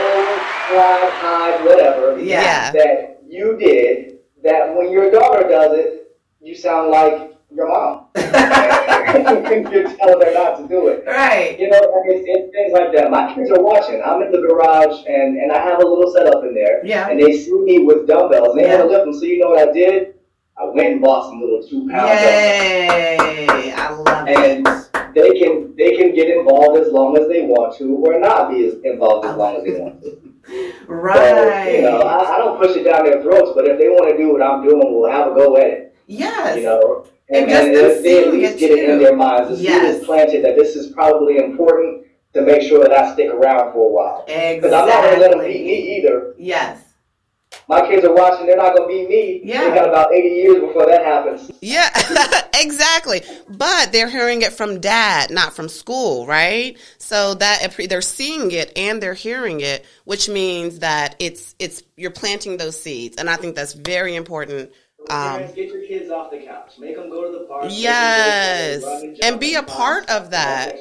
fly, 0.68 1.10
hide, 1.20 1.64
whatever. 1.64 2.18
Yeah. 2.20 2.72
That 2.72 3.22
you 3.28 3.56
did. 3.56 4.18
That 4.42 4.74
when 4.76 4.90
your 4.92 5.10
daughter 5.10 5.48
does 5.48 5.78
it, 5.78 6.16
you 6.40 6.54
sound 6.54 6.90
like 6.90 7.32
your 7.54 7.68
mom. 7.68 8.06
You're 8.16 9.88
telling 9.96 10.20
her 10.26 10.34
not 10.34 10.58
to 10.58 10.66
do 10.68 10.88
it. 10.88 11.04
right. 11.06 11.58
You 11.58 11.70
know, 11.70 11.78
and 11.78 12.10
it's, 12.12 12.24
it's 12.26 12.52
things 12.52 12.72
like 12.72 12.92
that. 12.94 13.10
My 13.10 13.32
kids 13.34 13.50
are 13.50 13.62
watching. 13.62 14.02
I'm 14.04 14.20
in 14.22 14.30
the 14.32 14.38
garage 14.38 15.04
and, 15.08 15.38
and 15.38 15.52
I 15.52 15.58
have 15.62 15.78
a 15.82 15.86
little 15.86 16.12
setup 16.12 16.44
in 16.44 16.54
there. 16.54 16.84
Yeah. 16.84 17.08
And 17.08 17.20
they 17.20 17.36
see 17.38 17.52
me 17.54 17.80
with 17.84 18.06
dumbbells. 18.06 18.50
And 18.56 18.58
they 18.64 18.68
Yeah. 18.68 18.78
want 18.80 18.90
to 18.90 18.96
lift 18.96 19.04
them. 19.06 19.14
So 19.14 19.24
you 19.24 19.38
know 19.38 19.50
what 19.50 19.68
I 19.68 19.72
did? 19.72 20.15
I 20.58 20.64
went 20.64 20.88
and 20.92 21.00
bought 21.02 21.28
some 21.30 21.40
little 21.40 21.62
two 21.62 21.88
pound. 21.90 22.08
Yay! 22.08 23.72
I 23.76 23.90
love 23.92 24.26
And 24.28 24.66
it. 24.66 25.14
they 25.14 25.38
can 25.38 25.74
they 25.76 25.96
can 25.96 26.14
get 26.14 26.28
involved 26.28 26.78
as 26.80 26.92
long 26.92 27.16
as 27.18 27.28
they 27.28 27.42
want 27.42 27.76
to, 27.78 27.94
or 27.96 28.18
not 28.18 28.50
be 28.50 28.66
as 28.66 28.74
involved 28.84 29.26
as 29.26 29.36
long 29.36 29.56
as 29.56 29.64
they 29.64 29.78
want 29.80 30.02
to. 30.02 30.32
Right. 30.86 31.16
So, 31.66 31.72
you 31.72 31.82
know, 31.82 32.00
I, 32.02 32.36
I 32.36 32.38
don't 32.38 32.58
push 32.58 32.76
it 32.76 32.84
down 32.84 33.04
their 33.04 33.20
throats, 33.22 33.50
but 33.54 33.66
if 33.66 33.78
they 33.78 33.88
want 33.88 34.08
to 34.10 34.16
do 34.16 34.32
what 34.32 34.40
I'm 34.42 34.62
doing, 34.62 34.80
we'll 34.80 35.10
have 35.10 35.32
a 35.32 35.34
go 35.34 35.56
at 35.56 35.66
it. 35.66 35.96
yes. 36.06 36.56
You 36.56 36.62
know, 36.62 37.06
And 37.28 37.48
just 37.48 37.64
them 37.66 37.74
if 37.74 38.02
they 38.04 38.24
at 38.24 38.32
least 38.32 38.58
get 38.58 38.70
it 38.70 38.88
in 38.88 38.98
their 39.00 39.16
minds, 39.16 39.48
the 39.50 39.56
seed 39.56 39.64
Yes. 39.66 39.98
is 40.00 40.04
planted 40.06 40.44
that 40.44 40.54
this 40.56 40.76
is 40.76 40.92
probably 40.92 41.38
important 41.38 42.06
to 42.34 42.42
make 42.42 42.62
sure 42.62 42.80
that 42.82 42.92
I 42.92 43.12
stick 43.14 43.28
around 43.30 43.72
for 43.72 43.86
a 43.90 43.92
while. 43.92 44.24
Because 44.26 44.72
I'm 44.72 44.88
not 44.88 45.02
going 45.02 45.14
to 45.16 45.20
let 45.20 45.30
them 45.32 45.40
beat 45.40 45.64
me 45.66 45.96
either. 45.98 46.34
Yes. 46.38 46.85
My 47.68 47.80
kids 47.86 48.04
are 48.04 48.14
watching, 48.14 48.46
they're 48.46 48.56
not 48.56 48.76
going 48.76 48.88
to 48.88 48.94
be 48.94 49.08
me. 49.08 49.40
Yeah. 49.44 49.68
They 49.68 49.74
got 49.74 49.88
about 49.88 50.12
80 50.12 50.28
years 50.28 50.60
before 50.60 50.86
that 50.86 51.04
happens. 51.04 51.50
Yeah, 51.60 51.88
exactly. 52.54 53.22
But 53.48 53.92
they're 53.92 54.08
hearing 54.08 54.42
it 54.42 54.52
from 54.52 54.80
dad, 54.80 55.30
not 55.30 55.54
from 55.54 55.68
school, 55.68 56.26
right? 56.26 56.76
So 56.98 57.34
that 57.34 57.74
they're 57.88 58.02
seeing 58.02 58.52
it 58.52 58.72
and 58.76 59.02
they're 59.02 59.14
hearing 59.14 59.60
it, 59.60 59.84
which 60.04 60.28
means 60.28 60.80
that 60.80 61.16
it's 61.18 61.54
it's 61.58 61.82
you're 61.96 62.10
planting 62.10 62.56
those 62.56 62.80
seeds, 62.80 63.16
and 63.16 63.28
I 63.28 63.36
think 63.36 63.56
that's 63.56 63.72
very 63.72 64.14
important. 64.14 64.70
Um, 65.08 65.40
get 65.54 65.68
your 65.68 65.82
kids 65.86 66.10
off 66.10 66.30
the 66.30 66.38
couch. 66.38 66.72
Make 66.78 66.96
them 66.96 67.10
go 67.10 67.30
to 67.30 67.38
the 67.38 67.44
park. 67.44 67.66
Yes, 67.70 68.82
and, 68.84 69.18
and 69.22 69.40
be 69.40 69.54
a 69.54 69.62
part 69.62 70.08
of 70.10 70.30
that. 70.30 70.76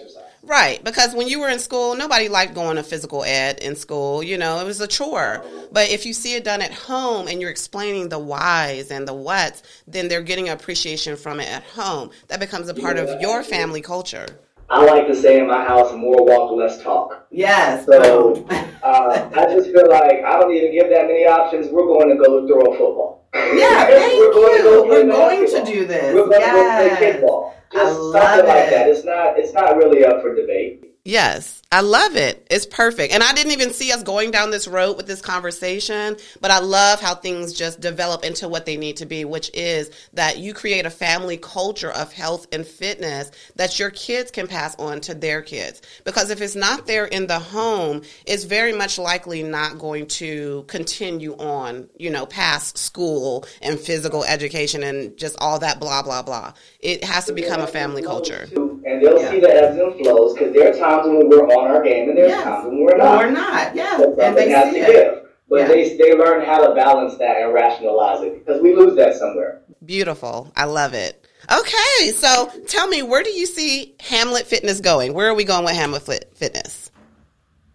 Right, 0.46 0.84
because 0.84 1.16
when 1.16 1.28
you 1.28 1.40
were 1.40 1.50
in 1.50 1.58
school, 1.58 1.96
nobody 1.96 2.30
liked 2.30 2.54
going 2.54 2.75
to 2.75 2.84
physical 2.84 3.24
ed 3.24 3.60
in 3.60 3.75
school. 3.75 4.22
You 4.22 4.38
know, 4.38 4.60
it 4.60 4.64
was 4.64 4.80
a 4.80 4.88
chore. 4.88 5.44
But 5.72 5.90
if 5.90 6.06
you 6.06 6.14
see 6.14 6.36
it 6.36 6.44
done 6.44 6.62
at 6.62 6.72
home 6.72 7.28
and 7.28 7.42
you're 7.42 7.50
explaining 7.50 8.10
the 8.10 8.20
whys 8.20 8.92
and 8.92 9.08
the 9.08 9.14
whats, 9.14 9.64
then 9.88 10.08
they're 10.08 10.22
getting 10.22 10.50
appreciation 10.50 11.16
from 11.16 11.40
it 11.40 11.50
at 11.50 11.64
home. 11.64 12.12
That 12.28 12.40
becomes 12.40 12.70
a 12.70 12.75
part 12.75 12.98
of 12.98 13.20
your 13.20 13.42
family 13.42 13.82
culture. 13.82 14.28
I 14.70 14.84
like 14.84 15.08
to 15.08 15.16
say 15.16 15.40
in 15.40 15.48
my 15.48 15.64
house, 15.64 15.92
more 15.94 16.24
walk, 16.25 16.52
less 16.52 16.82
talk. 16.82 17.28
Yes. 17.32 17.86
So 17.86 18.46
uh, 18.84 19.30
I 19.36 19.46
just 19.54 19.72
feel 19.72 19.90
like 19.90 20.24
I 20.24 20.40
don't 20.40 20.54
even 20.54 20.72
give 20.72 20.90
that 20.90 21.08
many 21.08 21.25
options. 21.25 21.68
We're 21.70 21.86
going 21.86 22.10
to 22.10 22.16
go 22.16 22.48
throw 22.48 22.62
a 22.62 22.78
football. 22.78 23.28
Yeah, 23.34 23.86
thank 23.88 24.20
we're 24.20 24.34
going 24.34 24.52
you. 24.52 24.58
To 24.58 24.64
go 24.64 24.88
we're 24.88 25.08
going 25.08 25.48
to 25.48 25.72
do 25.72 25.86
this. 25.86 26.14
We're 26.14 26.28
going 26.28 26.40
yes. 26.40 26.84
to 26.84 26.90
go 26.90 26.96
play 26.96 27.12
kickball. 27.12 27.54
Just 27.75 27.96
something 28.13 28.48
like 28.48 28.70
that. 28.70 28.88
It's 28.88 29.03
not. 29.03 29.38
It's 29.38 29.53
not 29.53 29.75
really 29.75 30.05
up 30.05 30.22
for 30.22 30.34
debate. 30.34 30.95
Yes, 31.08 31.62
I 31.72 31.82
love 31.82 32.16
it. 32.16 32.48
It's 32.50 32.66
perfect. 32.66 33.14
And 33.14 33.22
I 33.22 33.32
didn't 33.32 33.52
even 33.52 33.74
see 33.74 33.92
us 33.92 34.02
going 34.02 34.32
down 34.32 34.50
this 34.50 34.68
road 34.68 34.98
with 34.98 35.06
this 35.06 35.22
conversation, 35.22 36.18
but 36.42 36.50
I 36.50 36.58
love 36.58 37.00
how 37.00 37.14
things 37.14 37.54
just 37.54 37.80
develop 37.80 38.26
into 38.26 38.50
what 38.50 38.66
they 38.66 38.76
need 38.76 38.98
to 38.98 39.06
be, 39.06 39.24
which 39.24 39.52
is 39.54 39.92
that 40.14 40.40
you 40.40 40.56
create 40.56 40.88
a 40.88 40.90
family 40.90 41.38
culture 41.38 41.92
of 41.92 42.12
health 42.12 42.48
and 42.52 42.66
fitness 42.66 43.30
that 43.56 43.78
your 43.78 43.92
kids 43.92 44.32
can 44.32 44.48
pass 44.48 44.76
on 44.78 45.00
to 45.02 45.14
their 45.14 45.44
kids. 45.44 45.84
Because 46.06 46.32
if 46.32 46.42
it's 46.42 46.56
not 46.56 46.88
there 46.88 47.06
in 47.06 47.28
the 47.28 47.38
home, 47.38 48.02
it's 48.26 48.46
very 48.46 48.74
much 48.74 48.98
likely 48.98 49.44
not 49.44 49.78
going 49.78 50.08
to 50.08 50.66
continue 50.68 51.34
on, 51.34 51.88
you 51.98 52.10
know, 52.10 52.26
past 52.26 52.80
school 52.80 53.46
and 53.62 53.80
physical 53.80 54.24
education 54.24 54.82
and 54.82 55.16
just 55.18 55.36
all 55.38 55.60
that 55.60 55.80
blah, 55.80 56.02
blah, 56.02 56.24
blah. 56.24 56.54
It 56.80 57.04
has 57.04 57.26
to 57.26 57.34
become 57.34 57.62
a 57.62 57.68
family 57.68 58.02
culture 58.02 58.48
and 58.86 59.01
they'll 59.01 59.20
yeah. 59.20 59.32
see 59.32 59.39
the 59.39 59.50
ebbs 59.50 59.77
and 59.77 59.96
flows 59.96 60.34
because 60.34 60.54
there 60.54 60.70
are 60.70 60.77
times 60.77 61.08
when 61.08 61.27
we're 61.27 61.48
on 61.48 61.72
our 61.72 61.84
game 61.84 62.10
and 62.10 62.18
there's 62.18 62.30
yes. 62.30 62.44
times 62.44 62.68
when 62.68 62.84
we're 62.84 62.96
not. 62.96 63.18
we're 63.18 63.32
not, 63.32 63.75
yeah. 63.75 63.98
So 63.98 64.15
and 64.22 64.38
they 64.38 64.50
has 64.51 64.74
to 64.74 64.80
it. 64.80 64.88
give. 64.88 65.22
But 65.50 65.62
yeah. 65.62 65.68
they 65.68 65.98
they 65.98 66.13
learn 66.13 66.46
how 66.46 66.65
to 66.65 66.74
balance 66.74 67.18
that 67.18 67.38
and 67.42 67.54
rationalize 67.54 68.24
it 68.24 68.46
because 68.46 68.62
we 68.62 68.75
lose 68.75 68.96
that 68.96 69.15
somewhere. 69.15 69.62
Beautiful. 69.84 70.51
I 70.56 70.65
love 70.65 70.94
it. 70.94 71.27
Okay, 71.51 72.12
so 72.12 72.51
tell 72.68 72.88
me, 72.88 73.04
where 73.04 73.22
do 73.22 73.30
you 73.30 73.46
see 73.46 73.96
Hamlette 74.00 74.46
Fitness 74.46 74.80
going? 74.80 75.13
Where 75.13 75.27
are 75.30 75.36
we 75.36 75.44
going 75.44 75.63
with 75.63 75.75
Hamlette 75.75 76.36
Fitness? 76.36 76.89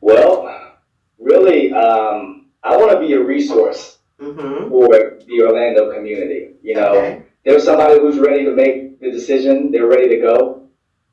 Well, 0.00 0.72
really, 1.20 1.72
um, 1.72 2.46
I 2.64 2.76
want 2.76 2.90
to 2.92 2.98
be 2.98 3.12
a 3.12 3.22
resource 3.22 3.98
mm-hmm. 4.20 4.68
for 4.68 4.88
the 5.24 5.42
Orlando 5.42 5.94
community. 5.94 6.54
You 6.62 6.74
know, 6.74 6.96
okay. 6.96 7.22
there's 7.44 7.62
somebody 7.62 8.00
who's 8.00 8.18
ready 8.18 8.44
to 8.44 8.52
make 8.52 9.00
the 9.00 9.12
decision; 9.12 9.70
they're 9.70 9.86
ready 9.86 10.08
to 10.08 10.16
go 10.16 10.59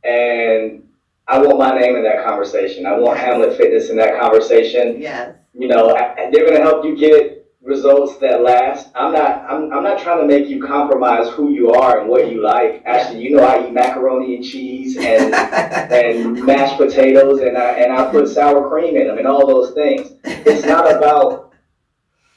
and 0.03 0.83
I 1.27 1.39
want 1.39 1.59
my 1.59 1.77
name 1.77 1.95
in 1.95 2.03
that 2.03 2.25
conversation. 2.25 2.85
I 2.85 2.97
want 2.97 3.19
Hamlette 3.19 3.57
Fitness 3.57 3.89
in 3.89 3.97
that 3.97 4.19
conversation. 4.19 5.01
Yes. 5.01 5.35
You 5.53 5.67
know, 5.67 5.93
they're 6.31 6.45
going 6.45 6.57
to 6.57 6.63
help 6.63 6.85
you 6.85 6.95
get 6.95 7.37
results 7.61 8.17
that 8.17 8.41
last. 8.41 8.89
I'm 8.95 9.11
not. 9.11 9.43
I'm, 9.49 9.73
I'm 9.73 9.83
not 9.83 10.01
trying 10.01 10.19
to 10.21 10.25
make 10.25 10.47
you 10.47 10.63
compromise 10.65 11.27
who 11.29 11.51
you 11.51 11.71
are 11.71 11.99
and 11.99 12.09
what 12.09 12.31
you 12.31 12.41
like. 12.41 12.81
Actually, 12.85 13.23
you 13.23 13.35
know, 13.35 13.43
I 13.43 13.67
eat 13.67 13.73
macaroni 13.73 14.35
and 14.37 14.45
cheese 14.45 14.97
and 14.97 15.33
and 15.33 16.45
mashed 16.45 16.77
potatoes, 16.77 17.41
and 17.41 17.57
I 17.57 17.71
and 17.71 17.91
I 17.91 18.09
put 18.09 18.29
sour 18.29 18.69
cream 18.69 18.95
in 18.95 19.07
them 19.07 19.17
and 19.17 19.27
all 19.27 19.45
those 19.45 19.73
things. 19.73 20.11
It's 20.23 20.65
not 20.65 20.95
about 20.95 21.53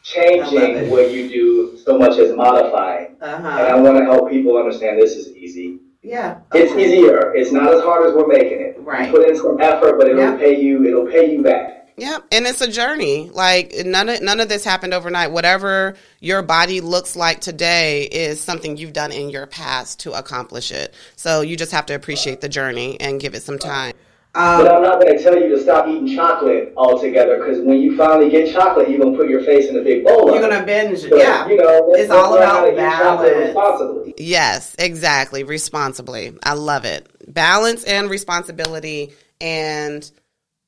changing 0.03 0.91
what 0.91 1.13
you 1.13 1.29
do 1.29 1.79
so 1.85 1.99
much 1.99 2.19
as 2.19 2.35
modifying. 2.35 3.17
Uh-huh. 3.21 3.49
And 3.49 3.69
I 3.69 3.77
want 3.77 3.99
to 3.99 4.05
help 4.05 4.31
people 4.31 4.57
understand 4.57 5.01
this 5.01 5.15
is 5.15 5.29
easy. 5.37 5.81
Yeah. 6.03 6.41
It's 6.55 6.73
easier. 6.73 7.35
It's 7.35 7.53
not 7.53 7.73
as 7.73 7.83
hard 7.83 8.09
as 8.09 8.15
we're 8.15 8.27
making 8.27 8.61
it. 8.61 8.77
Right. 8.81 9.11
put 9.11 9.29
in 9.29 9.37
some 9.37 9.61
effort, 9.61 9.99
but 9.99 10.09
it'll 10.09 10.39
pay 10.39 10.61
you. 10.61 10.85
It'll 10.85 11.07
pay 11.07 11.33
you 11.33 11.43
back. 11.43 11.81
Yeah, 11.97 12.19
and 12.33 12.47
it's 12.47 12.63
a 12.63 12.71
journey. 12.71 13.29
Like 13.29 13.75
none 13.85 14.09
of 14.09 14.23
none 14.23 14.41
of 14.41 14.49
this 14.49 14.65
happened 14.65 14.95
overnight. 14.95 15.33
Whatever 15.33 15.97
your 16.19 16.41
body 16.41 16.81
looks 16.81 17.15
like 17.15 17.41
today 17.41 18.05
is 18.05 18.41
something 18.41 18.79
you've 18.79 18.95
done 18.95 19.13
in 19.13 19.29
your 19.29 19.47
past 19.47 20.01
to 20.01 20.13
accomplish 20.13 20.73
it. 20.73 20.95
So 21.17 21.43
you 21.43 21.57
just 21.57 21.73
have 21.73 21.85
to 21.87 21.95
appreciate 21.95 22.41
the 22.41 22.49
journey 22.49 22.99
and 23.01 23.21
give 23.21 23.35
it 23.35 23.43
some 23.43 23.59
time. 23.59 23.93
Um, 24.33 24.63
but 24.63 24.73
I'm 24.73 24.83
not 24.83 25.01
going 25.01 25.17
to 25.17 25.23
tell 25.23 25.37
you 25.37 25.49
to 25.49 25.61
stop 25.61 25.89
eating 25.89 26.15
chocolate 26.15 26.73
altogether 26.77 27.39
because 27.39 27.61
when 27.63 27.81
you 27.81 27.97
finally 27.97 28.31
get 28.31 28.53
chocolate, 28.53 28.89
you're 28.89 29.01
going 29.01 29.13
to 29.13 29.19
put 29.19 29.29
your 29.29 29.43
face 29.43 29.69
in 29.69 29.77
a 29.77 29.83
big 29.83 30.05
bowl. 30.05 30.31
You're 30.31 30.41
going 30.41 30.57
to 30.57 30.65
binge. 30.65 31.01
So, 31.01 31.17
yeah. 31.17 31.49
You 31.49 31.57
know, 31.57 31.95
it's 31.95 32.13
all 32.13 32.37
about 32.37 32.77
balance. 32.77 34.15
Yes, 34.19 34.77
exactly. 34.79 35.43
Responsibly. 35.43 36.33
I 36.45 36.53
love 36.53 36.85
it. 36.85 37.09
Balance 37.27 37.83
and 37.83 38.09
responsibility 38.09 39.15
and 39.41 40.09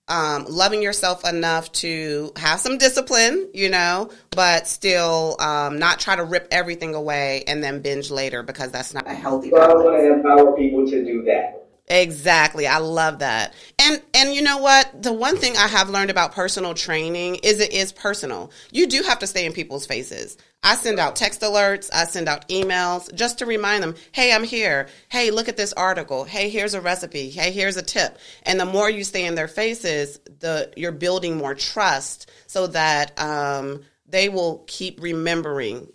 um, 0.09 0.45
loving 0.49 0.83
yourself 0.83 1.25
enough 1.25 1.71
to 1.73 2.33
have 2.37 2.59
some 2.59 2.79
discipline, 2.79 3.49
you 3.55 3.71
know, 3.71 4.11
but 4.31 4.67
still 4.67 5.37
um, 5.39 5.79
not 5.79 6.01
try 6.01 6.17
to 6.17 6.25
rip 6.25 6.49
everything 6.51 6.97
away 6.97 7.45
and 7.47 7.63
then 7.63 7.81
binge 7.81 8.11
later 8.11 8.43
because 8.43 8.73
that's 8.73 8.93
not 8.93 9.07
a 9.07 9.15
healthy. 9.15 9.51
So 9.51 9.57
balance. 9.59 9.73
I 9.73 9.85
want 9.85 10.01
to 10.01 10.13
empower 10.15 10.57
people 10.57 10.85
to 10.89 11.05
do 11.05 11.23
that. 11.27 11.61
Exactly. 11.93 12.67
I 12.67 12.79
love 12.79 13.19
that. 13.19 13.53
And 13.79 14.01
and 14.15 14.35
you 14.35 14.41
know 14.41 14.57
what? 14.57 15.03
The 15.03 15.13
one 15.13 15.37
thing 15.37 15.59
I 15.59 15.69
have 15.69 15.91
learned 15.91 16.09
about 16.09 16.33
personal 16.33 16.73
training 16.73 17.35
is 17.43 17.61
it 17.61 17.71
is 17.71 17.93
personal. 17.93 18.51
You 18.71 18.87
do 18.87 19.03
have 19.03 19.19
to 19.19 19.27
stay 19.27 19.45
in 19.45 19.53
people's 19.53 19.85
faces. 19.85 20.39
I 20.63 20.75
send 20.77 20.99
out 20.99 21.17
text 21.17 21.43
alerts, 21.43 21.91
I 21.93 22.05
send 22.05 22.31
out 22.31 22.49
emails 22.49 23.13
just 23.15 23.41
to 23.41 23.47
remind 23.47 23.83
them, 23.83 23.97
"Hey, 24.13 24.33
I'm 24.33 24.45
here. 24.45 24.89
Hey, 25.11 25.31
look 25.31 25.51
at 25.51 25.59
this 25.59 25.75
article. 25.75 26.25
Hey, 26.25 26.49
here's 26.49 26.73
a 26.73 26.81
recipe. 26.81 27.29
Hey, 27.29 27.51
here's 27.51 27.77
a 27.77 27.83
tip." 27.83 28.17
And 28.45 28.59
the 28.59 28.65
more 28.65 28.89
you 28.89 29.05
stay 29.05 29.27
in 29.27 29.35
their 29.35 29.49
faces, 29.49 30.19
the 30.41 30.73
you're 30.77 30.93
building 30.93 31.37
more 31.37 31.55
trust 31.55 32.31
so 32.47 32.69
that 32.69 33.21
um, 33.21 33.83
they 34.07 34.31
will 34.31 34.65
keep 34.67 35.03
remembering 35.03 35.89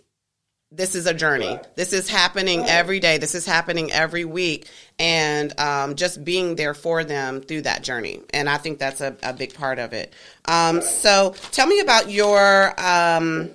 this 0.70 0.94
is 0.94 1.06
a 1.06 1.14
journey. 1.14 1.58
This 1.76 1.92
is 1.92 2.08
happening 2.08 2.64
every 2.66 3.00
day. 3.00 3.18
This 3.18 3.34
is 3.34 3.46
happening 3.46 3.90
every 3.90 4.24
week. 4.24 4.68
And 4.98 5.58
um, 5.58 5.94
just 5.94 6.24
being 6.24 6.56
there 6.56 6.74
for 6.74 7.04
them 7.04 7.40
through 7.40 7.62
that 7.62 7.82
journey. 7.82 8.20
And 8.34 8.50
I 8.50 8.58
think 8.58 8.78
that's 8.78 9.00
a, 9.00 9.16
a 9.22 9.32
big 9.32 9.54
part 9.54 9.78
of 9.78 9.92
it. 9.92 10.12
Um, 10.46 10.82
so 10.82 11.34
tell 11.52 11.66
me 11.66 11.80
about 11.80 12.10
your. 12.10 12.78
Um, 12.78 13.50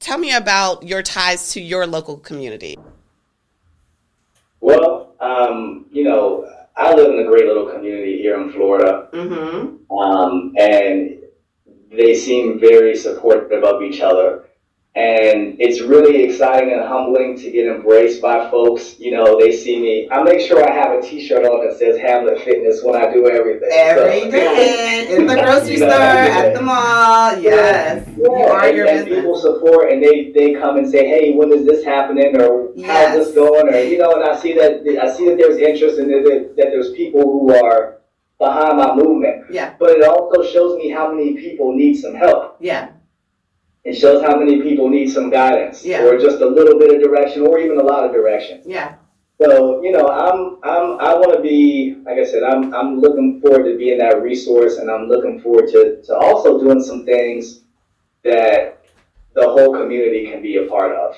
tell 0.00 0.18
me 0.18 0.34
about 0.34 0.82
your 0.82 1.02
ties 1.02 1.52
to 1.52 1.60
your 1.60 1.86
local 1.86 2.16
community. 2.16 2.76
Well, 4.60 5.14
um, 5.20 5.86
you 5.92 6.04
know, 6.04 6.50
I 6.76 6.92
live 6.94 7.12
in 7.12 7.20
a 7.20 7.28
great 7.28 7.46
little 7.46 7.66
community 7.66 8.18
here 8.18 8.40
in 8.40 8.50
Florida. 8.52 9.08
Mm-hmm. 9.12 9.92
Um, 9.96 10.54
and 10.58 11.18
they 11.92 12.14
seem 12.16 12.58
very 12.58 12.96
supportive 12.96 13.62
of 13.62 13.82
each 13.82 14.00
other 14.00 14.46
and 14.96 15.54
it's 15.60 15.80
really 15.80 16.24
exciting 16.24 16.72
and 16.72 16.82
humbling 16.82 17.36
to 17.36 17.50
get 17.52 17.66
embraced 17.66 18.20
by 18.20 18.50
folks. 18.50 18.98
You 18.98 19.12
know, 19.12 19.38
they 19.38 19.52
see 19.52 19.78
me. 19.78 20.08
I 20.10 20.20
make 20.24 20.40
sure 20.40 20.68
I 20.68 20.72
have 20.74 20.98
a 20.98 21.00
T-shirt 21.00 21.44
on 21.44 21.64
that 21.64 21.78
says 21.78 21.96
Hamlette 21.96 22.44
Fitness 22.44 22.82
when 22.82 22.96
I 23.00 23.12
do 23.12 23.30
everything. 23.30 23.68
Every 23.72 24.22
so, 24.22 24.30
day 24.32 25.14
in 25.14 25.28
the 25.28 25.34
grocery 25.34 25.76
store, 25.76 25.88
know, 25.90 25.94
at 25.94 26.54
the 26.54 26.62
mall. 26.62 27.38
Yes, 27.38 28.04
yeah. 28.08 28.14
you 28.16 28.32
are 28.32 28.64
and, 28.64 28.76
your 28.76 28.88
and 28.88 29.04
business. 29.04 29.20
people 29.20 29.38
support, 29.38 29.92
and 29.92 30.02
they 30.02 30.32
they 30.32 30.54
come 30.54 30.76
and 30.76 30.90
say, 30.90 31.06
"Hey, 31.06 31.34
when 31.34 31.52
is 31.52 31.64
this 31.64 31.84
happening?" 31.84 32.40
or 32.40 32.72
yes. 32.74 33.14
"How's 33.14 33.26
this 33.26 33.34
going?" 33.34 33.72
or 33.72 33.78
you 33.78 33.96
know, 33.96 34.14
and 34.14 34.24
I 34.24 34.36
see 34.40 34.54
that 34.54 34.82
I 35.00 35.14
see 35.14 35.24
that 35.26 35.38
there's 35.38 35.58
interest 35.58 35.98
and 36.00 36.10
that, 36.10 36.54
that 36.56 36.66
there's 36.72 36.90
people 36.94 37.22
who 37.22 37.54
are 37.54 37.98
behind 38.40 38.76
my 38.76 38.92
movement. 38.96 39.44
Yeah. 39.52 39.74
But 39.78 39.90
it 39.90 40.02
also 40.02 40.42
shows 40.50 40.76
me 40.78 40.90
how 40.90 41.12
many 41.12 41.34
people 41.34 41.76
need 41.76 41.94
some 41.94 42.16
help. 42.16 42.56
Yeah 42.58 42.88
it 43.84 43.94
shows 43.94 44.22
how 44.22 44.36
many 44.38 44.60
people 44.62 44.88
need 44.88 45.08
some 45.08 45.30
guidance 45.30 45.84
yeah. 45.84 46.02
or 46.02 46.18
just 46.18 46.40
a 46.40 46.46
little 46.46 46.78
bit 46.78 46.94
of 46.94 47.02
direction 47.02 47.46
or 47.46 47.58
even 47.58 47.78
a 47.78 47.82
lot 47.82 48.04
of 48.04 48.12
direction. 48.12 48.62
Yeah. 48.66 48.96
So, 49.40 49.82
you 49.82 49.90
know, 49.90 50.06
I'm 50.06 50.58
I'm 50.62 51.00
I 51.00 51.14
want 51.14 51.34
to 51.34 51.40
be 51.40 51.96
like 52.04 52.18
I 52.18 52.24
said, 52.24 52.42
I'm 52.42 52.74
I'm 52.74 53.00
looking 53.00 53.40
forward 53.40 53.64
to 53.64 53.78
being 53.78 53.98
that 53.98 54.20
resource 54.22 54.76
and 54.76 54.90
I'm 54.90 55.08
looking 55.08 55.40
forward 55.40 55.68
to, 55.68 56.02
to 56.02 56.14
also 56.14 56.60
doing 56.60 56.82
some 56.82 57.06
things 57.06 57.60
that 58.22 58.84
the 59.34 59.42
whole 59.42 59.72
community 59.72 60.30
can 60.30 60.42
be 60.42 60.58
a 60.58 60.66
part 60.66 60.94
of. 60.94 61.16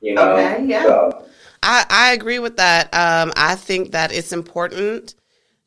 You 0.00 0.14
know? 0.14 0.32
Okay, 0.32 0.64
yeah. 0.64 0.84
So. 0.84 1.26
I, 1.62 1.84
I 1.90 2.12
agree 2.12 2.38
with 2.38 2.56
that. 2.56 2.86
Um, 2.94 3.32
I 3.36 3.54
think 3.54 3.92
that 3.92 4.12
it's 4.12 4.32
important 4.32 5.14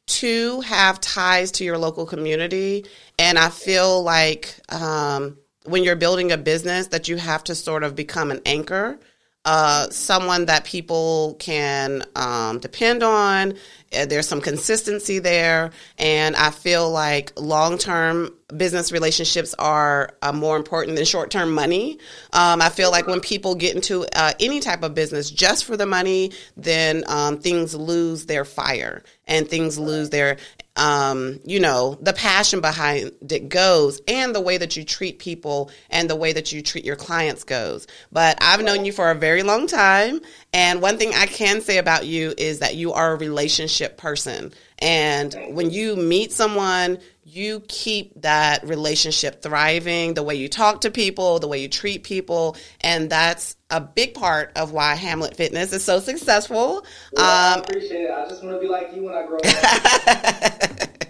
to 0.05 0.61
have 0.61 0.99
ties 0.99 1.51
to 1.51 1.63
your 1.63 1.77
local 1.77 2.07
community. 2.07 2.85
And 3.19 3.37
I 3.37 3.49
feel 3.49 4.01
like 4.01 4.55
um, 4.69 5.37
when 5.65 5.83
you're 5.83 5.95
building 5.95 6.31
a 6.31 6.37
business 6.37 6.87
that 6.87 7.07
you 7.07 7.17
have 7.17 7.43
to 7.45 7.55
sort 7.55 7.83
of 7.83 7.95
become 7.95 8.31
an 8.31 8.41
anchor 8.45 8.99
uh, 9.45 9.89
someone 9.89 10.45
that 10.45 10.63
people 10.63 11.35
can 11.39 12.03
um, 12.15 12.59
depend 12.59 13.03
on. 13.03 13.53
Uh, 13.93 14.05
there's 14.05 14.27
some 14.27 14.39
consistency 14.39 15.19
there. 15.19 15.71
And 15.97 16.35
I 16.35 16.49
feel 16.49 16.89
like 16.89 17.33
long 17.35 17.77
term 17.77 18.33
business 18.55 18.91
relationships 18.91 19.53
are 19.59 20.11
uh, 20.21 20.31
more 20.31 20.55
important 20.55 20.95
than 20.95 21.05
short 21.05 21.29
term 21.29 21.53
money. 21.53 21.99
Um, 22.31 22.61
I 22.61 22.69
feel 22.69 22.89
like 22.89 23.05
when 23.05 23.19
people 23.19 23.55
get 23.55 23.75
into 23.75 24.05
uh, 24.17 24.31
any 24.39 24.61
type 24.61 24.81
of 24.81 24.95
business 24.95 25.29
just 25.29 25.65
for 25.65 25.75
the 25.75 25.85
money, 25.85 26.31
then 26.55 27.03
um, 27.07 27.37
things 27.37 27.75
lose 27.75 28.25
their 28.25 28.45
fire 28.45 29.03
and 29.27 29.47
things 29.47 29.77
lose 29.77 30.09
their 30.09 30.37
um, 30.75 31.39
you 31.45 31.59
know, 31.59 31.97
the 32.01 32.13
passion 32.13 32.59
behind 32.59 33.11
it 33.29 33.49
goes 33.49 34.01
and 34.07 34.33
the 34.33 34.41
way 34.41 34.57
that 34.57 34.75
you 34.75 34.83
treat 34.83 35.19
people 35.19 35.69
and 35.89 36.09
the 36.09 36.15
way 36.15 36.33
that 36.33 36.51
you 36.51 36.61
treat 36.61 36.83
your 36.83 36.95
clients 36.95 37.43
goes. 37.43 37.85
But 38.11 38.37
I've 38.41 38.63
known 38.63 38.85
you 38.85 38.91
for 38.91 39.11
a 39.11 39.15
very 39.15 39.43
long 39.43 39.67
time. 39.67 40.21
And 40.53 40.81
one 40.81 40.97
thing 40.97 41.13
I 41.15 41.25
can 41.25 41.61
say 41.61 41.79
about 41.79 42.05
you 42.05 42.33
is 42.37 42.59
that 42.59 42.75
you 42.75 42.93
are 42.93 43.13
a 43.13 43.15
relationship 43.15 43.97
person. 43.97 44.53
And 44.77 45.35
when 45.49 45.71
you 45.71 45.95
meet 45.95 46.31
someone, 46.31 46.99
you 47.23 47.63
keep 47.67 48.21
that 48.21 48.63
relationship 48.67 49.41
thriving, 49.41 50.13
the 50.13 50.21
way 50.21 50.35
you 50.35 50.47
talk 50.47 50.81
to 50.81 50.91
people, 50.91 51.39
the 51.39 51.47
way 51.47 51.59
you 51.59 51.69
treat 51.69 52.03
people. 52.03 52.55
And 52.81 53.09
that's 53.09 53.55
a 53.71 53.81
big 53.81 54.13
part 54.13 54.51
of 54.55 54.71
why 54.71 54.95
Hamlette 54.95 55.35
Fitness 55.35 55.73
is 55.73 55.83
so 55.83 55.99
successful. 55.99 56.85
Well, 57.13 57.53
um, 57.55 57.59
I 57.59 57.63
appreciate 57.63 58.03
it. 58.03 58.11
I 58.11 58.29
just 58.29 58.43
want 58.43 58.55
to 58.55 58.61
be 58.61 58.67
like 58.67 58.93
you 58.95 59.05
when 59.05 59.15
I 59.15 59.25
grow 59.25 59.37
up. 59.37 59.45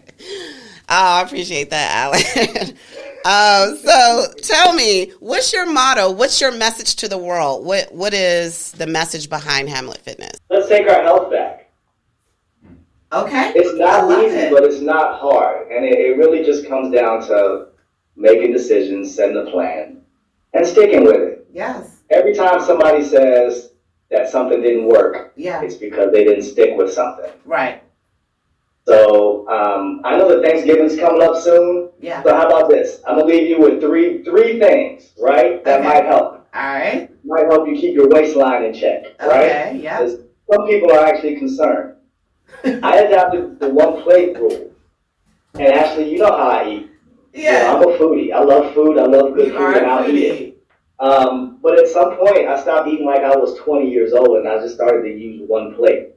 oh, 0.87 1.17
I 1.17 1.21
appreciate 1.21 1.71
that, 1.71 1.91
Allen. 1.93 2.77
Uh, 3.25 3.75
so 3.77 4.25
tell 4.41 4.73
me, 4.73 5.11
what's 5.19 5.53
your 5.53 5.65
motto? 5.65 6.11
What's 6.11 6.41
your 6.41 6.51
message 6.51 6.95
to 6.97 7.07
the 7.07 7.17
world? 7.17 7.65
What 7.65 7.93
What 7.93 8.13
is 8.13 8.71
the 8.73 8.87
message 8.87 9.29
behind 9.29 9.69
Hamlette 9.69 9.99
Fitness? 9.99 10.39
Let's 10.49 10.67
take 10.67 10.87
our 10.87 11.01
health 11.03 11.31
back. 11.31 11.71
Okay. 13.13 13.53
It's 13.55 13.77
not 13.77 14.09
easy, 14.23 14.37
it. 14.37 14.51
but 14.51 14.63
it's 14.63 14.81
not 14.81 15.19
hard. 15.19 15.67
And 15.71 15.85
it, 15.85 15.99
it 15.99 16.17
really 16.17 16.43
just 16.43 16.67
comes 16.67 16.93
down 16.93 17.21
to 17.27 17.67
making 18.15 18.53
decisions, 18.53 19.13
setting 19.13 19.37
a 19.37 19.51
plan, 19.51 20.01
and 20.53 20.65
sticking 20.65 21.03
with 21.03 21.21
it. 21.21 21.47
Yes. 21.53 21.99
Every 22.09 22.33
time 22.33 22.59
somebody 22.61 23.03
says 23.03 23.71
that 24.09 24.29
something 24.29 24.61
didn't 24.61 24.87
work, 24.87 25.33
yeah. 25.35 25.61
it's 25.61 25.75
because 25.75 26.11
they 26.11 26.23
didn't 26.23 26.43
stick 26.43 26.75
with 26.75 26.91
something. 26.91 27.31
Right. 27.45 27.82
So 28.85 29.47
um, 29.47 30.01
I 30.03 30.17
know 30.17 30.29
that 30.29 30.43
Thanksgiving's 30.43 30.97
coming 30.97 31.21
up 31.21 31.37
soon. 31.37 31.89
Yeah. 31.99 32.21
So 32.23 32.35
how 32.35 32.47
about 32.47 32.69
this? 32.69 33.01
I'm 33.07 33.17
gonna 33.17 33.27
leave 33.27 33.49
you 33.49 33.59
with 33.59 33.79
three 33.79 34.23
three 34.23 34.59
things, 34.59 35.13
right? 35.21 35.63
That 35.63 35.79
okay. 35.79 35.89
might 35.89 36.05
help. 36.05 36.47
All 36.53 36.73
right. 36.73 37.09
Might 37.25 37.45
help 37.45 37.67
you 37.67 37.75
keep 37.75 37.95
your 37.95 38.09
waistline 38.09 38.65
in 38.65 38.73
check, 38.73 39.05
right? 39.21 39.45
Okay. 39.45 39.79
Yeah. 39.81 39.99
Some 39.99 40.67
people 40.67 40.91
are 40.91 41.05
actually 41.05 41.37
concerned. 41.37 41.95
I 42.65 42.99
adopted 42.99 43.59
the 43.59 43.69
one 43.69 44.03
plate 44.03 44.37
rule. 44.37 44.71
And 45.55 45.73
actually, 45.73 46.11
you 46.11 46.19
know 46.19 46.27
how 46.27 46.49
I 46.49 46.69
eat. 46.69 46.91
Yeah. 47.33 47.73
You 47.73 47.79
know, 47.79 47.89
I'm 47.89 47.95
a 47.95 47.97
foodie. 47.97 48.33
I 48.33 48.39
love 48.39 48.73
food. 48.73 48.97
I 48.97 49.05
love 49.05 49.33
good 49.35 49.47
you 49.47 49.57
food, 49.57 49.77
and 49.77 49.85
I'll 49.85 50.09
eat 50.09 50.23
it. 50.23 50.57
Um, 50.99 51.59
but 51.61 51.79
at 51.79 51.87
some 51.87 52.17
point, 52.17 52.47
I 52.47 52.61
stopped 52.61 52.87
eating 52.87 53.05
like 53.05 53.21
I 53.21 53.35
was 53.35 53.57
20 53.59 53.89
years 53.89 54.13
old, 54.13 54.37
and 54.37 54.47
I 54.47 54.59
just 54.59 54.75
started 54.75 55.03
to 55.03 55.09
use 55.09 55.41
one 55.47 55.75
plate. 55.75 56.12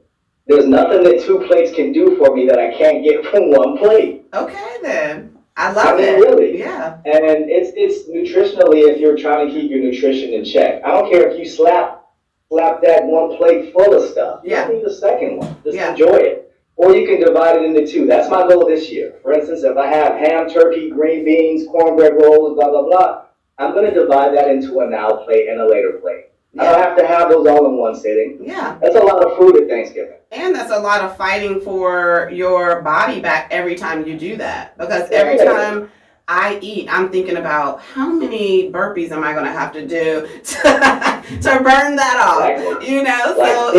There's 0.47 0.65
nothing 0.65 1.03
that 1.03 1.23
two 1.25 1.39
plates 1.47 1.75
can 1.75 1.91
do 1.91 2.17
for 2.17 2.35
me 2.35 2.47
that 2.47 2.57
I 2.57 2.77
can't 2.77 3.03
get 3.03 3.25
from 3.31 3.51
one 3.51 3.77
plate. 3.77 4.25
Okay, 4.33 4.77
then. 4.81 5.37
I 5.57 5.71
love 5.71 5.87
I 5.87 5.97
mean, 5.97 6.05
it. 6.05 6.19
Really. 6.19 6.59
Yeah. 6.59 6.97
And 7.05 7.49
it's 7.49 7.71
it's 7.75 8.07
nutritionally 8.07 8.87
if 8.87 8.99
you're 8.99 9.17
trying 9.17 9.47
to 9.47 9.53
keep 9.53 9.71
your 9.71 9.79
nutrition 9.79 10.33
in 10.33 10.45
check. 10.45 10.83
I 10.85 10.91
don't 10.91 11.11
care 11.11 11.27
if 11.27 11.39
you 11.39 11.45
slap 11.45 12.05
slap 12.49 12.81
that 12.83 13.03
one 13.03 13.35
plate 13.37 13.73
full 13.73 13.93
of 13.93 14.09
stuff. 14.09 14.41
You 14.43 14.51
yeah. 14.51 14.67
need 14.67 14.83
a 14.83 14.93
second 14.93 15.37
one. 15.37 15.57
Just 15.63 15.75
yeah. 15.75 15.91
enjoy 15.91 16.15
it. 16.15 16.55
Or 16.75 16.95
you 16.95 17.07
can 17.07 17.19
divide 17.19 17.55
it 17.57 17.63
into 17.63 17.87
two. 17.87 18.05
That's 18.05 18.29
my 18.29 18.47
goal 18.47 18.67
this 18.67 18.91
year. 18.91 19.15
For 19.23 19.33
instance, 19.33 19.63
if 19.63 19.75
I 19.75 19.87
have 19.87 20.13
ham, 20.13 20.47
turkey, 20.47 20.91
green 20.91 21.25
beans, 21.25 21.67
cornbread 21.67 22.13
rolls, 22.13 22.53
blah, 22.53 22.69
blah, 22.69 22.83
blah, 22.83 23.23
I'm 23.57 23.73
going 23.73 23.91
to 23.91 23.99
divide 23.99 24.37
that 24.37 24.49
into 24.49 24.79
a 24.81 24.87
now 24.87 25.23
plate 25.25 25.49
and 25.49 25.59
a 25.59 25.67
later 25.67 25.93
plate. 25.93 26.25
Yeah. 26.53 26.61
I 26.61 26.65
don't 26.65 26.81
have 26.83 26.97
to 26.99 27.07
have 27.07 27.29
those 27.29 27.47
all 27.47 27.65
in 27.65 27.77
one 27.77 27.95
sitting. 27.95 28.39
Yeah. 28.43 28.77
That's 28.79 28.95
a 28.95 28.99
lot 28.99 29.25
of 29.25 29.37
food 29.39 29.59
at 29.59 29.67
Thanksgiving. 29.67 30.16
And 30.31 30.53
that's 30.53 30.71
a 30.71 30.79
lot 30.79 31.01
of 31.01 31.15
fighting 31.15 31.61
for 31.61 32.29
your 32.33 32.81
body 32.81 33.21
back 33.21 33.47
every 33.51 33.75
time 33.75 34.05
you 34.05 34.17
do 34.17 34.35
that. 34.37 34.77
Because 34.77 35.09
every 35.09 35.37
time 35.37 35.89
I 36.27 36.59
eat, 36.61 36.89
I'm 36.89 37.09
thinking 37.09 37.37
about 37.37 37.81
how 37.81 38.09
many 38.09 38.69
burpees 38.69 39.11
am 39.11 39.23
I 39.23 39.31
going 39.31 39.45
to 39.45 39.51
have 39.51 39.71
to 39.71 39.87
do 39.87 40.27
to, 40.43 40.61
to 41.41 41.63
burn 41.63 41.95
that 41.95 42.17
off, 42.19 42.85
you 42.85 43.03
know? 43.03 43.33
so, 43.37 43.71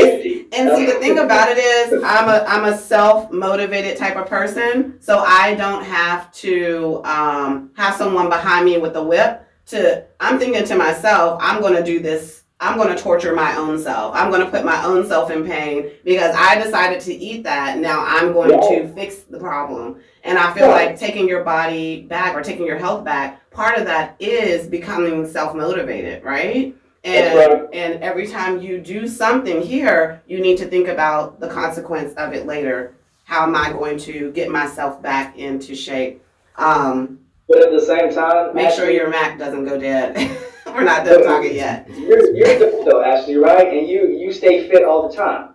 and 0.53 0.77
see, 0.77 0.87
the 0.87 0.99
thing 0.99 1.19
about 1.19 1.51
it 1.51 1.59
is, 1.59 1.93
I'm 2.05 2.29
a 2.29 2.45
I'm 2.49 2.65
a 2.65 2.77
self 2.77 3.31
motivated 3.31 3.99
type 3.99 4.17
of 4.17 4.27
person, 4.27 4.99
so 5.01 5.19
I 5.19 5.55
don't 5.57 5.85
have 5.85 6.33
to 6.33 7.03
um, 7.05 7.71
have 7.77 7.95
someone 7.97 8.31
behind 8.31 8.65
me 8.65 8.79
with 8.79 8.97
a 8.97 9.03
whip. 9.03 9.45
To 9.67 10.07
I'm 10.19 10.39
thinking 10.39 10.65
to 10.65 10.77
myself, 10.77 11.39
I'm 11.43 11.61
going 11.61 11.75
to 11.75 11.85
do 11.85 12.01
this 12.01 12.45
I'm 12.61 12.77
going 12.77 12.94
to 12.94 13.01
torture 13.01 13.35
my 13.35 13.57
own 13.57 13.79
self. 13.79 14.14
I'm 14.16 14.31
going 14.31 14.44
to 14.44 14.51
put 14.51 14.64
my 14.64 14.85
own 14.85 15.07
self 15.07 15.31
in 15.31 15.44
pain 15.44 15.92
because 16.05 16.35
I 16.37 16.61
decided 16.61 17.01
to 17.03 17.14
eat 17.14 17.44
that. 17.44 17.79
Now 17.79 18.05
I'm 18.05 18.33
going 18.33 18.51
yeah. 18.51 18.81
to 18.81 18.94
fix 18.94 19.18
the 19.18 19.38
problem. 19.38 20.01
And 20.25 20.38
I 20.38 20.53
feel 20.55 20.66
yeah. 20.66 20.75
like 20.75 20.99
taking 20.99 21.29
your 21.29 21.44
body 21.44 22.03
back 22.03 22.35
or 22.35 22.42
taking 22.42 22.66
your 22.66 22.77
health 22.79 23.05
back, 23.05 23.49
part 23.51 23.79
of 23.79 23.85
that 23.87 24.16
is 24.18 24.66
becoming 24.66 25.27
self 25.27 25.55
motivated, 25.55 26.25
right? 26.25 26.75
And 27.05 27.38
right. 27.38 27.68
and 27.73 28.03
every 28.03 28.27
time 28.27 28.61
you 28.61 28.79
do 28.79 29.07
something 29.07 29.62
here, 29.62 30.21
you 30.27 30.40
need 30.40 30.59
to 30.59 30.66
think 30.66 30.88
about 30.88 31.38
the 31.38 31.49
consequence 31.49 32.12
of 32.14 32.33
it 32.33 32.44
later. 32.44 32.94
How 33.23 33.44
am 33.44 33.55
I 33.55 33.73
going 33.73 33.99
to 33.99 34.33
get 34.33 34.51
myself 34.51 35.01
back 35.01 35.37
into 35.37 35.77
shape? 35.77 36.25
Um, 36.57 37.21
but 37.49 37.62
at 37.62 37.71
the 37.71 37.81
same 37.81 38.12
time, 38.12 38.55
make 38.55 38.75
sure 38.75 38.90
your 38.90 39.09
Mac 39.09 39.38
doesn't 39.38 39.64
go 39.64 39.79
dead. 39.79 40.38
We're 40.75 40.85
not 40.85 41.05
done 41.05 41.25
talking 41.25 41.55
yet. 41.55 41.89
You're, 41.91 42.35
you're 42.35 42.59
different 42.59 42.85
though, 42.85 43.03
Ashley, 43.03 43.37
right? 43.37 43.69
And 43.69 43.89
you 43.89 44.09
you 44.09 44.33
stay 44.33 44.69
fit 44.69 44.85
all 44.85 45.09
the 45.09 45.15
time, 45.15 45.51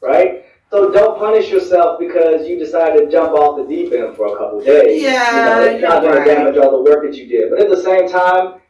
right? 0.00 0.44
So 0.70 0.90
don't 0.90 1.18
punish 1.18 1.50
yourself 1.50 1.98
because 2.00 2.48
you 2.48 2.58
decided 2.58 3.04
to 3.04 3.10
jump 3.10 3.32
off 3.32 3.56
the 3.56 3.64
deep 3.64 3.92
end 3.92 4.16
for 4.16 4.26
a 4.26 4.36
couple 4.36 4.60
days. 4.64 5.00
Yeah, 5.00 5.30
you 5.30 5.44
know, 5.44 5.72
it's 5.72 5.82
not 5.82 6.02
going 6.02 6.18
right. 6.18 6.24
to 6.24 6.34
damage 6.34 6.56
all 6.56 6.72
the 6.72 6.90
work 6.90 7.04
that 7.04 7.16
you 7.16 7.26
did. 7.28 7.50
But 7.50 7.60
at 7.60 7.70
the 7.70 7.80
same 7.80 8.08
time, 8.08 8.60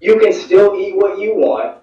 you 0.00 0.18
can 0.20 0.32
still 0.32 0.76
eat 0.76 0.96
what 0.96 1.18
you 1.18 1.34
want. 1.34 1.78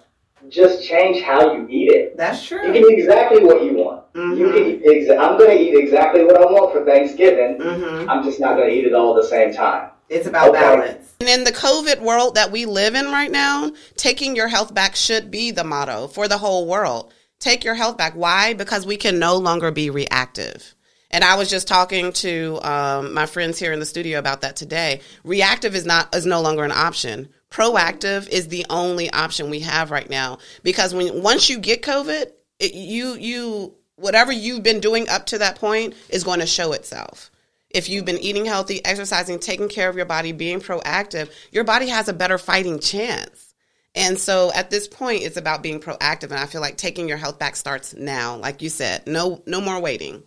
Just 0.48 0.86
change 0.86 1.22
how 1.22 1.52
you 1.52 1.66
eat 1.68 1.90
it. 1.90 2.16
That's 2.16 2.46
true. 2.46 2.66
You 2.66 2.72
can 2.72 2.90
eat 2.90 2.98
exactly 2.98 3.44
what 3.44 3.64
you 3.64 3.74
want. 3.74 4.12
Mm-hmm. 4.14 4.40
You 4.40 4.52
can 4.52 4.64
eat 4.64 4.84
exa- 4.84 5.18
I'm 5.18 5.36
going 5.36 5.56
to 5.56 5.62
eat 5.62 5.76
exactly 5.76 6.24
what 6.24 6.36
I 6.36 6.44
want 6.44 6.72
for 6.72 6.84
Thanksgiving. 6.84 7.58
Mm-hmm. 7.58 8.08
I'm 8.08 8.22
just 8.22 8.40
not 8.40 8.56
going 8.56 8.70
to 8.70 8.74
eat 8.74 8.86
it 8.86 8.94
all 8.94 9.16
at 9.16 9.22
the 9.22 9.28
same 9.28 9.52
time. 9.52 9.90
It's 10.08 10.26
about 10.26 10.50
okay. 10.50 10.60
balance. 10.60 11.14
And 11.20 11.28
in 11.28 11.44
the 11.44 11.52
COVID 11.52 12.00
world 12.00 12.34
that 12.36 12.52
we 12.52 12.66
live 12.66 12.94
in 12.94 13.06
right 13.06 13.30
now, 13.30 13.72
taking 13.96 14.36
your 14.36 14.48
health 14.48 14.74
back 14.74 14.94
should 14.94 15.30
be 15.30 15.50
the 15.50 15.64
motto 15.64 16.08
for 16.08 16.28
the 16.28 16.38
whole 16.38 16.66
world. 16.66 17.12
Take 17.38 17.64
your 17.64 17.74
health 17.74 17.96
back. 17.96 18.14
Why? 18.14 18.54
Because 18.54 18.86
we 18.86 18.96
can 18.96 19.18
no 19.18 19.36
longer 19.36 19.70
be 19.70 19.90
reactive. 19.90 20.74
And 21.10 21.22
I 21.22 21.36
was 21.36 21.48
just 21.48 21.68
talking 21.68 22.12
to 22.14 22.58
um, 22.62 23.14
my 23.14 23.26
friends 23.26 23.58
here 23.58 23.72
in 23.72 23.80
the 23.80 23.86
studio 23.86 24.18
about 24.18 24.40
that 24.40 24.56
today. 24.56 25.00
Reactive 25.24 25.74
is 25.74 25.86
not 25.86 26.14
is 26.14 26.26
no 26.26 26.40
longer 26.40 26.64
an 26.64 26.72
option. 26.72 27.28
Proactive 27.50 28.28
is 28.28 28.48
the 28.48 28.66
only 28.68 29.10
option 29.10 29.50
we 29.50 29.60
have 29.60 29.90
right 29.90 30.10
now 30.10 30.38
because 30.62 30.92
when 30.92 31.22
once 31.22 31.48
you 31.48 31.58
get 31.58 31.82
COVID, 31.82 32.26
it, 32.58 32.74
you 32.74 33.14
you 33.14 33.74
whatever 33.94 34.32
you've 34.32 34.62
been 34.62 34.80
doing 34.80 35.08
up 35.08 35.26
to 35.26 35.38
that 35.38 35.56
point 35.56 35.94
is 36.08 36.24
going 36.24 36.40
to 36.40 36.46
show 36.46 36.72
itself 36.72 37.30
if 37.76 37.90
you've 37.90 38.06
been 38.06 38.18
eating 38.18 38.46
healthy, 38.46 38.82
exercising, 38.84 39.38
taking 39.38 39.68
care 39.68 39.90
of 39.90 39.96
your 39.96 40.06
body, 40.06 40.32
being 40.32 40.60
proactive, 40.60 41.30
your 41.52 41.62
body 41.62 41.88
has 41.88 42.08
a 42.08 42.14
better 42.14 42.38
fighting 42.38 42.80
chance. 42.80 43.54
And 43.94 44.18
so 44.18 44.50
at 44.54 44.70
this 44.70 44.88
point, 44.88 45.22
it's 45.22 45.36
about 45.36 45.62
being 45.62 45.78
proactive. 45.80 46.30
And 46.30 46.34
I 46.40 46.46
feel 46.46 46.62
like 46.62 46.78
taking 46.78 47.06
your 47.06 47.18
health 47.18 47.38
back 47.38 47.54
starts 47.54 47.94
now, 47.94 48.36
like 48.36 48.62
you 48.62 48.70
said. 48.70 49.06
No, 49.06 49.42
no 49.46 49.60
more 49.60 49.78
waiting. 49.78 50.22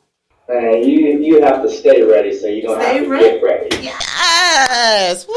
Man, 0.47 0.83
you 0.83 1.19
you 1.19 1.41
have 1.41 1.61
to 1.63 1.69
stay 1.69 2.01
ready 2.03 2.35
so 2.35 2.47
you 2.47 2.61
don't 2.63 2.79
stay 2.81 2.95
have 2.97 3.03
to 3.03 3.09
ready. 3.09 3.25
get 3.25 3.43
ready. 3.43 3.77
Yes. 3.83 5.27
Woo. 5.27 5.33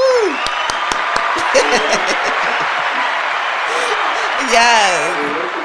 yes. 4.52 5.28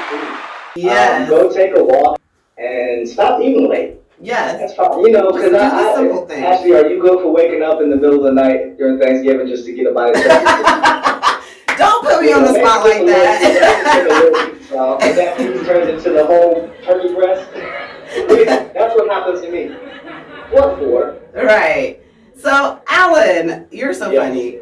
Yes. 0.76 1.22
Um, 1.22 1.28
go 1.28 1.52
take 1.52 1.76
a 1.76 1.82
walk 1.82 2.20
and 2.56 3.08
stop 3.08 3.40
eating 3.40 3.68
late. 3.68 3.97
Yes. 4.20 4.58
That's 4.58 4.74
fine. 4.74 5.00
You 5.00 5.12
know, 5.12 5.32
because 5.32 5.54
I, 5.54 5.68
I 5.68 6.34
Ashley, 6.40 6.74
are 6.74 6.88
you 6.88 7.00
good 7.00 7.20
for 7.22 7.32
waking 7.32 7.62
up 7.62 7.80
in 7.80 7.90
the 7.90 7.96
middle 7.96 8.16
of 8.16 8.24
the 8.24 8.32
night 8.32 8.76
during 8.76 8.98
Thanksgiving 8.98 9.46
just 9.46 9.64
to 9.66 9.72
get 9.72 9.86
a 9.86 9.92
bite 9.92 10.16
of 10.16 10.22
turkey? 10.22 11.34
Don't 11.78 12.04
put 12.04 12.22
me 12.22 12.30
you 12.30 12.34
on 12.34 12.42
know, 12.42 12.52
the 12.52 12.58
spot 12.58 12.84
like 12.84 13.06
that. 13.06 14.58
uh, 14.72 14.96
and 15.00 15.16
that 15.16 15.36
turns 15.36 15.88
into 15.88 16.10
the 16.10 16.26
whole 16.26 16.68
turkey 16.84 17.14
breast. 17.14 17.48
That's 18.74 18.94
what 18.96 19.08
happens 19.08 19.42
to 19.42 19.50
me. 19.50 19.68
What 20.50 20.78
for? 20.78 21.20
Right. 21.34 22.00
So, 22.36 22.80
Allen, 22.88 23.68
you're 23.70 23.94
so 23.94 24.12
funny. 24.14 24.58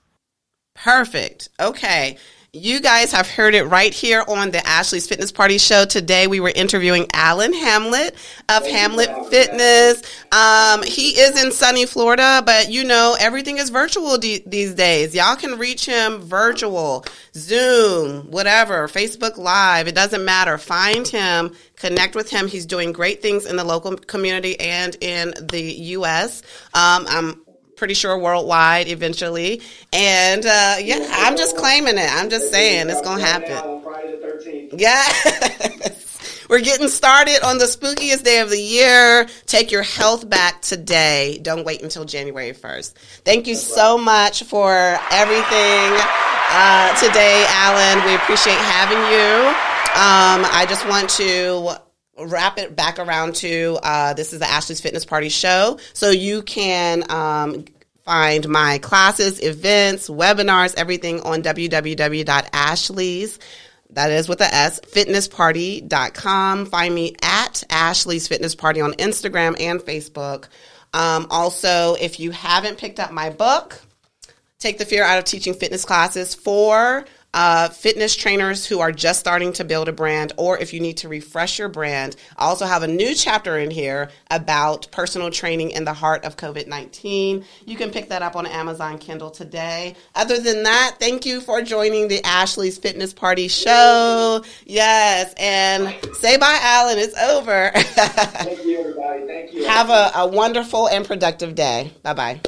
Perfect. 0.76 1.48
Okay. 1.58 2.16
You 2.54 2.80
guys 2.80 3.12
have 3.12 3.30
heard 3.30 3.54
it 3.54 3.62
right 3.62 3.94
here 3.94 4.22
on 4.28 4.50
the 4.50 4.66
Ashley's 4.66 5.08
Fitness 5.08 5.32
Party 5.32 5.56
show. 5.56 5.86
Today 5.86 6.26
we 6.26 6.38
were 6.38 6.52
interviewing 6.54 7.06
Allen 7.14 7.54
Hamlette 7.54 8.12
of 8.50 8.62
Hamlette 8.64 9.30
Fitness. 9.30 10.02
Um, 10.32 10.82
he 10.82 11.18
is 11.18 11.42
in 11.42 11.50
sunny 11.50 11.86
Florida, 11.86 12.42
but 12.44 12.70
you 12.70 12.84
know, 12.84 13.16
everything 13.18 13.56
is 13.56 13.70
virtual 13.70 14.18
these 14.18 14.74
days. 14.74 15.14
Y'all 15.14 15.34
can 15.34 15.58
reach 15.58 15.86
him 15.86 16.18
virtual, 16.18 17.06
Zoom, 17.34 18.30
whatever, 18.30 18.86
Facebook 18.86 19.38
Live. 19.38 19.88
It 19.88 19.94
doesn't 19.94 20.22
matter. 20.22 20.58
Find 20.58 21.08
him, 21.08 21.56
connect 21.76 22.14
with 22.14 22.28
him. 22.28 22.48
He's 22.48 22.66
doing 22.66 22.92
great 22.92 23.22
things 23.22 23.46
in 23.46 23.56
the 23.56 23.64
local 23.64 23.96
community 23.96 24.60
and 24.60 24.94
in 25.00 25.32
the 25.40 25.62
U.S. 25.62 26.42
Um, 26.74 27.06
I'm 27.08 27.40
pretty 27.82 27.94
sure 27.94 28.16
worldwide 28.16 28.86
eventually. 28.86 29.60
And 29.92 30.46
uh, 30.46 30.76
yeah, 30.78 31.04
I'm 31.14 31.36
just 31.36 31.56
claiming 31.56 31.98
it. 31.98 32.08
I'm 32.12 32.30
just 32.30 32.48
saying 32.52 32.88
it's 32.88 33.00
gonna 33.00 33.20
happen. 33.20 33.82
Yeah. 34.78 35.02
We're 36.48 36.60
getting 36.60 36.86
started 36.86 37.44
on 37.44 37.58
the 37.58 37.64
spookiest 37.64 38.22
day 38.22 38.38
of 38.38 38.50
the 38.50 38.60
year. 38.60 39.26
Take 39.46 39.72
your 39.72 39.82
health 39.82 40.30
back 40.30 40.62
today. 40.62 41.40
Don't 41.42 41.66
wait 41.66 41.82
until 41.82 42.04
January 42.04 42.52
1st. 42.52 42.92
Thank 43.24 43.48
you 43.48 43.56
so 43.56 43.98
much 43.98 44.44
for 44.44 44.72
everything 45.10 45.90
uh, 46.52 46.94
today, 47.00 47.44
Allen. 47.48 48.06
We 48.06 48.14
appreciate 48.14 48.58
having 48.58 48.98
you. 49.10 49.48
Um, 49.98 50.46
I 50.54 50.66
just 50.68 50.88
want 50.88 51.10
to 51.10 51.81
wrap 52.18 52.58
it 52.58 52.76
back 52.76 52.98
around 52.98 53.36
to 53.36 53.78
uh, 53.82 54.14
this 54.14 54.32
is 54.32 54.38
the 54.38 54.48
Ashley's 54.48 54.80
Fitness 54.80 55.04
Party 55.04 55.28
show. 55.28 55.78
So 55.92 56.10
you 56.10 56.42
can 56.42 57.10
um, 57.10 57.64
find 58.04 58.48
my 58.48 58.78
classes, 58.78 59.42
events, 59.42 60.08
webinars, 60.08 60.74
everything 60.76 61.20
on 61.22 61.42
www.ashleys. 61.42 63.38
That 63.90 64.10
is 64.10 64.28
with 64.28 64.38
the 64.38 64.46
S, 64.46 64.80
fitnessparty.com. 64.80 66.66
Find 66.66 66.94
me 66.94 67.14
at 67.22 67.62
Ashley's 67.68 68.26
Fitness 68.26 68.54
Party 68.54 68.80
on 68.80 68.92
Instagram 68.94 69.60
and 69.60 69.80
Facebook. 69.80 70.46
Um, 70.94 71.26
also, 71.30 71.94
if 71.94 72.18
you 72.18 72.30
haven't 72.30 72.78
picked 72.78 73.00
up 73.00 73.12
my 73.12 73.28
book, 73.30 73.82
Take 74.58 74.78
the 74.78 74.86
Fear 74.86 75.02
Out 75.04 75.18
of 75.18 75.24
Teaching 75.24 75.54
Fitness 75.54 75.84
Classes 75.84 76.34
for 76.34 77.04
uh, 77.34 77.68
fitness 77.70 78.14
trainers 78.14 78.66
who 78.66 78.80
are 78.80 78.92
just 78.92 79.20
starting 79.20 79.52
to 79.54 79.64
build 79.64 79.88
a 79.88 79.92
brand, 79.92 80.32
or 80.36 80.58
if 80.58 80.72
you 80.72 80.80
need 80.80 80.98
to 80.98 81.08
refresh 81.08 81.58
your 81.58 81.68
brand. 81.68 82.16
I 82.36 82.44
also 82.44 82.66
have 82.66 82.82
a 82.82 82.88
new 82.88 83.14
chapter 83.14 83.58
in 83.58 83.70
here 83.70 84.10
about 84.30 84.90
personal 84.90 85.30
training 85.30 85.70
in 85.70 85.84
the 85.84 85.94
heart 85.94 86.24
of 86.24 86.36
COVID 86.36 86.66
19. 86.66 87.44
You 87.66 87.76
can 87.76 87.90
pick 87.90 88.08
that 88.10 88.22
up 88.22 88.36
on 88.36 88.46
Amazon 88.46 88.98
Kindle 88.98 89.30
today. 89.30 89.94
Other 90.14 90.38
than 90.38 90.62
that, 90.64 90.96
thank 90.98 91.24
you 91.24 91.40
for 91.40 91.62
joining 91.62 92.08
the 92.08 92.22
Ashley's 92.24 92.78
Fitness 92.78 93.12
Party 93.14 93.48
show. 93.48 94.44
Yes, 94.66 95.34
and 95.38 95.94
say 96.14 96.36
bye, 96.36 96.58
Allen. 96.60 96.98
It's 96.98 97.18
over. 97.18 97.72
thank 97.74 98.64
you, 98.64 98.80
everybody. 98.80 99.26
Thank 99.26 99.52
you. 99.52 99.64
Have 99.64 99.90
a, 99.90 100.12
a 100.16 100.26
wonderful 100.26 100.88
and 100.88 101.06
productive 101.06 101.54
day. 101.54 101.92
Bye 102.02 102.14
bye. 102.14 102.40